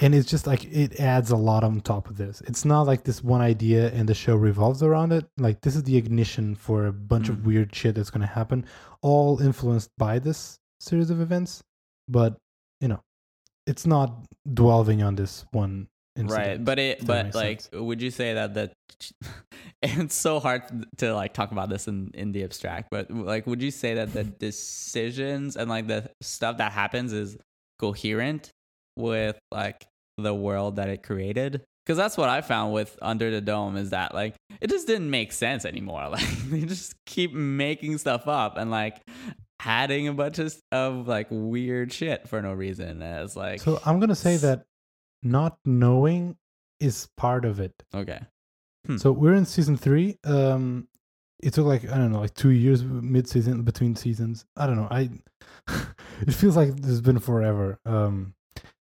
[0.00, 3.04] and it's just like it adds a lot on top of this it's not like
[3.04, 6.86] this one idea and the show revolves around it like this is the ignition for
[6.86, 7.30] a bunch Mm.
[7.30, 8.64] of weird shit that's going to happen
[9.02, 11.62] all influenced by this series of events
[12.08, 12.36] but
[12.80, 13.00] you know
[13.66, 17.80] it's not dwelling on this one incident, right but it but like sense.
[17.80, 18.70] would you say that the
[19.82, 20.62] it's so hard
[20.96, 24.12] to like talk about this in in the abstract but like would you say that
[24.12, 27.36] the decisions and like the stuff that happens is
[27.78, 28.50] coherent
[28.96, 29.86] with like
[30.18, 33.90] the world that it created because that's what i found with under the dome is
[33.90, 38.56] that like it just didn't make sense anymore like they just keep making stuff up
[38.56, 39.00] and like
[39.64, 43.80] adding a bunch of, of like weird shit for no reason and it's like so
[43.84, 44.64] i'm going to say that
[45.22, 46.36] not knowing
[46.80, 48.20] is part of it okay
[48.98, 50.18] So we're in season three.
[50.24, 50.88] Um,
[51.42, 54.44] it took like I don't know, like two years mid season between seasons.
[54.58, 54.88] I don't know.
[54.90, 55.08] I
[56.20, 57.78] it feels like it's been forever.
[57.86, 58.34] Um,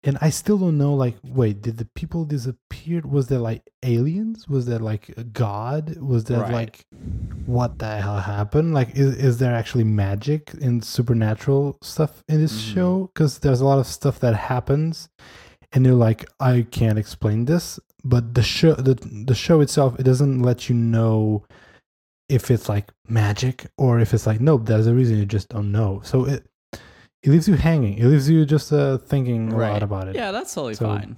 [0.05, 0.93] and I still don't know.
[0.93, 3.01] Like, wait, did the people disappear?
[3.03, 4.47] Was there like aliens?
[4.47, 5.97] Was there like a god?
[5.97, 6.53] Was there Right.
[6.53, 6.85] like
[7.45, 8.73] what the hell happened?
[8.73, 12.73] Like, is is there actually magic and supernatural stuff in this Mhm.
[12.73, 13.09] show?
[13.13, 15.09] Because there's a lot of stuff that happens,
[15.73, 17.79] and you're like, I can't explain this.
[18.03, 18.95] But the show, the
[19.25, 21.43] the show itself, it doesn't let you know
[22.29, 24.65] if it's like magic or if it's like nope.
[24.65, 26.01] There's a reason you just don't know.
[26.03, 26.45] So it
[27.25, 27.97] it leaves you hanging.
[27.97, 29.71] It leaves you just uh, thinking a Right.
[29.73, 30.15] lot about it.
[30.15, 31.17] Yeah, that's totally So- fine.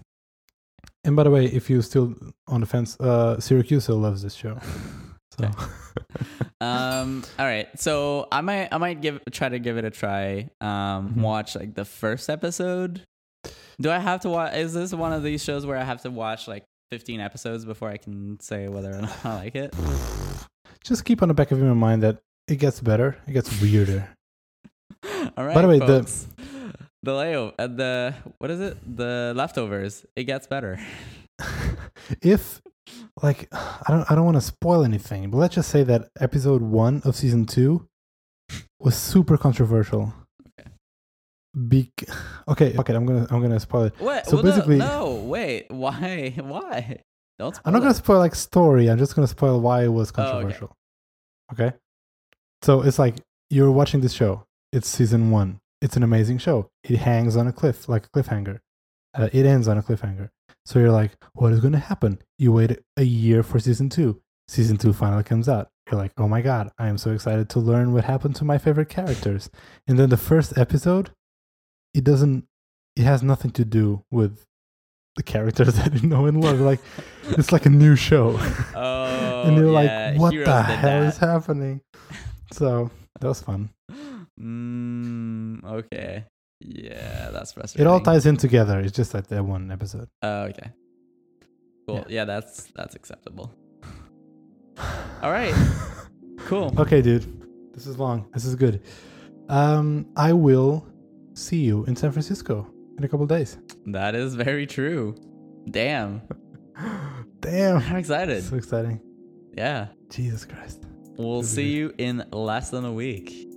[1.03, 2.15] And by the way, if you're still
[2.47, 4.57] on the fence, uh, Siracusa still loves this show.
[5.39, 5.65] So Okay.
[6.61, 10.49] um all right so i might i might give try to give it a try
[10.61, 11.21] um Mhm.
[11.21, 13.01] watch like the first episode
[13.79, 16.09] do i have to watch is this one of these shows where i have to
[16.09, 19.75] watch like 15 episodes before i can say whether or not i like it
[20.84, 22.17] just keep on the back of your mind that
[22.47, 23.17] it gets better.
[23.27, 24.07] It gets weirder.
[25.38, 26.27] All right By the way, the- folks.
[27.03, 30.80] the layover uh, the what is it the leftovers it gets better
[32.22, 32.61] if
[33.22, 36.61] like I don't I don't want to spoil anything, but let's just say that episode
[36.61, 37.88] one of season two
[38.80, 40.14] was super controversial.
[40.59, 40.69] Okay.
[41.55, 42.09] Bec-
[42.47, 43.93] okay, okay, I'm gonna I'm gonna spoil it.
[43.99, 46.99] what So well, basically- no, wait why why
[47.39, 48.89] don't I'm not spoil gonna spoil like story.
[48.89, 50.31] I'm just gonna spoil why it was Oh, okay.
[50.31, 50.76] controversial.
[51.53, 51.73] okay.
[52.64, 53.15] So it's like
[53.49, 54.43] you're watching this show.
[54.72, 55.60] It's season one.
[55.81, 56.69] it's an amazing show.
[56.84, 58.60] It hangs on a cliff like a cliffhanger.
[59.14, 60.30] Uh, it ends on a cliffhanger.
[60.65, 62.19] So you're like, what is going to happen?
[62.38, 64.22] You wait a year for season two.
[64.48, 65.69] Season two finally comes out.
[65.89, 68.57] You're like, oh my god, I am so excited to learn what happened to my
[68.57, 69.49] favorite characters.
[69.88, 71.11] And then the first episode,
[71.94, 72.45] it doesn't.
[72.95, 74.44] It has nothing to do with
[75.15, 76.60] the characters that you know and love.
[76.60, 76.80] Like
[77.30, 78.38] it's like a new show.
[78.76, 81.07] Oh, and you're yeah, like, what the hell that.
[81.07, 81.81] is happening?
[82.52, 82.89] So
[83.19, 83.69] that was fun.
[84.39, 86.26] Mm, okay.
[86.59, 87.88] Yeah, that's frustrating.
[87.88, 88.80] It all ties in together.
[88.80, 90.07] It's just like that one episode.
[90.22, 90.72] Oh, okay.
[91.88, 91.97] Cool.
[91.97, 92.03] Yeah.
[92.09, 92.26] Yeah.
[92.26, 93.53] that's that's acceptable.
[95.22, 95.53] All right.
[96.39, 96.73] Cool.
[96.77, 97.26] Okay, dude.
[97.73, 98.27] This is long.
[98.34, 98.81] This is good.
[99.49, 100.85] Um, I will
[101.34, 103.57] see you in San Francisco in a couple days.
[103.85, 105.15] That is very true.
[105.69, 106.22] Damn.
[107.39, 107.77] Damn.
[107.77, 108.43] I'm excited.
[108.43, 108.99] So exciting.
[109.55, 109.88] Yeah.
[110.09, 110.84] Jesus Christ.
[111.18, 111.77] We'll see good.
[111.77, 113.47] you in less than a week.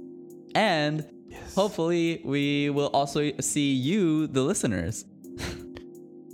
[0.54, 1.54] And Yes.
[1.54, 5.04] hopefully we will also see you, the listeners.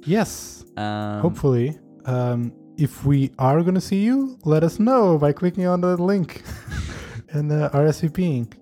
[0.04, 0.64] Yes.
[0.76, 1.78] Um, Hopefully.
[2.04, 5.96] Um, if we are going to see you, let us know by clicking on the
[5.96, 6.42] link
[7.30, 8.52] and uh, RSVPing.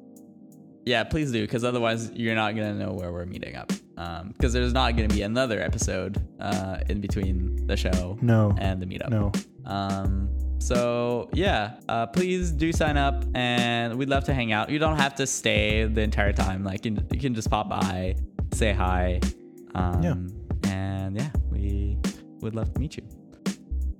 [0.86, 3.72] Yeah, please do, because otherwise you're not gonna know where we're meeting up.
[4.28, 8.54] Because there's not gonna be another episode uh, in between the show No.
[8.58, 9.08] and the meetup.
[9.08, 9.32] No.
[9.64, 10.28] Um,
[10.64, 14.70] so yeah, uh, please do sign up, and we'd love to hang out.
[14.70, 16.64] You don't have to stay the entire time.
[16.64, 18.16] Like you, you can just pop by,
[18.54, 19.20] say hi.
[19.74, 20.14] Um, Yeah.
[20.72, 21.98] And yeah, we
[22.40, 23.02] would love to meet you.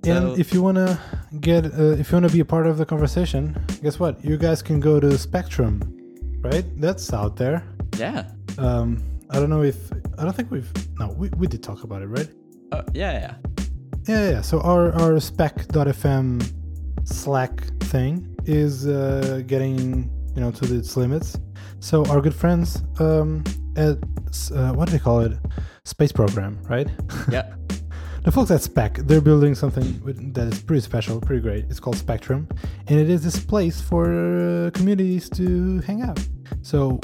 [0.07, 0.99] And if you wanna
[1.41, 3.43] get, uh, if you wanna be a part of the conversation,
[3.83, 4.25] guess what?
[4.25, 5.83] You guys can go to Spectrum,
[6.41, 6.65] right?
[6.81, 7.63] That's out there.
[7.99, 8.31] Yeah.
[8.57, 12.01] Um, I don't know if I don't think we've no, we, we did talk about
[12.03, 12.29] it, right?
[12.73, 13.35] Uh, yeah, yeah.
[14.07, 14.41] Yeah, yeah.
[14.43, 16.53] So our our spec.fm
[17.05, 21.39] Slack thing is uh, getting you know to its limits.
[21.81, 23.45] So our good friends um,
[23.77, 23.97] at
[24.55, 25.33] uh, what do they call it?
[25.85, 26.89] Space program, right?
[27.31, 27.55] Yeah.
[28.25, 30.01] The folks at Spec, they're building something
[30.33, 31.67] that is pretty special, pretty great.
[31.69, 32.49] It's called Spectrum,
[32.87, 36.19] and it is this place for uh, communities to hang out.
[36.63, 37.01] So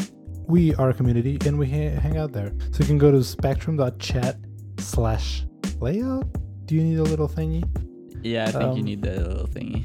[0.48, 2.55] we are a community, and we ha- hang out there.
[2.72, 4.39] So you can go to spectrum.chat
[4.78, 5.44] slash
[5.78, 6.24] layout.
[6.70, 7.64] Do you need a little thingy?
[8.22, 9.82] Yeah, I think you Um, need the little thingy.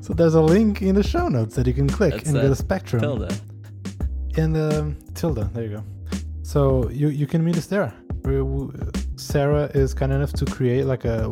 [0.04, 2.54] so there's a link in the show notes that you can click That's and a
[2.54, 3.00] Spectrum.
[3.02, 3.34] tilde.
[4.36, 5.84] And um, tilde, there you go.
[6.44, 7.92] So you you can meet us there.
[9.16, 11.30] Sarah is kind enough to create like a, a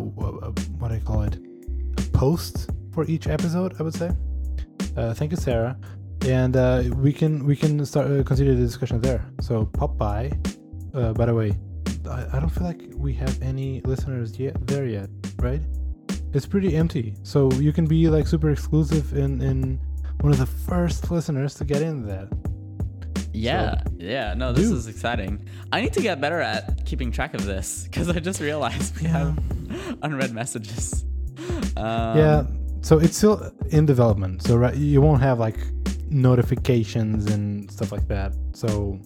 [0.80, 1.38] what do I call it?
[1.98, 3.76] A post for each episode.
[3.78, 4.10] I would say.
[4.96, 5.78] Uh, thank you, Sarah.
[6.26, 9.24] And uh, we can we can start uh, continue the discussion there.
[9.40, 10.32] So pop by.
[10.92, 11.54] Uh, by the way,
[12.08, 15.08] I, I don't feel like we have any listeners yet there yet,
[15.38, 15.60] right?
[16.32, 17.14] It's pretty empty.
[17.22, 19.80] So you can be like super exclusive in in
[20.20, 22.28] one of the first listeners to get in that.
[23.32, 24.34] Yeah, yeah.
[24.34, 24.76] No, this do.
[24.76, 25.46] is exciting.
[25.72, 29.04] I need to get better at keeping track of this because I just realized we
[29.04, 29.10] Yeah.
[29.34, 31.04] have unread messages.
[31.76, 32.42] Um, yeah
[32.82, 35.56] so it's still in development so right you won't have like
[36.10, 38.98] notifications and stuff like that so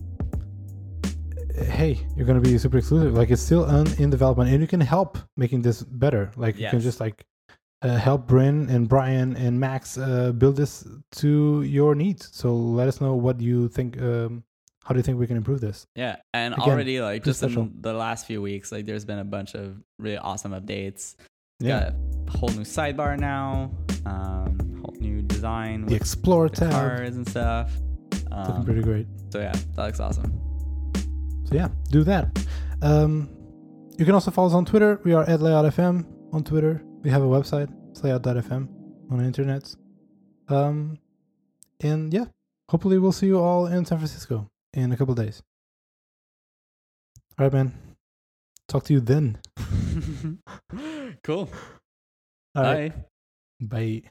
[1.54, 3.14] hey you're gonna be super exclusive.
[3.14, 6.30] Like it's still un- in development and you can help making this better.
[6.36, 7.24] Like you can just like
[7.82, 12.30] uh, help Bryn and Brian and Max uh, build this to your needs.
[12.32, 14.42] So let us know what you think um,
[14.84, 15.86] how do you think we can improve this?
[15.94, 19.24] Yeah, and Again, already like just in the last few weeks, like there's been a
[19.24, 21.16] bunch of really awesome updates.
[21.60, 21.90] yeah.
[21.90, 21.94] Got
[22.34, 23.70] a whole new sidebar now,
[24.06, 26.72] um, whole new design the explore the tab.
[26.72, 27.70] cards and stuff.
[28.12, 29.06] looking Um, pretty great.
[29.30, 30.32] so yeah, that looks awesome.
[31.44, 32.46] So yeah, do that.
[32.82, 33.28] Um,
[33.98, 35.00] you can also follow us on Twitter.
[35.04, 36.82] We are at layoutfm on Twitter.
[37.02, 37.72] We have a website,
[38.02, 38.68] layout.fm
[39.10, 39.74] on the internet.
[40.48, 40.98] Um,
[41.80, 42.26] and yeah,
[42.68, 45.42] hopefully we'll see you all in San Francisco in a couple days.
[47.38, 47.72] All right, man.
[48.68, 49.38] Talk to you then.
[51.22, 51.48] cool.
[52.54, 52.92] All right.
[53.60, 54.02] Bye.
[54.02, 54.10] Bye.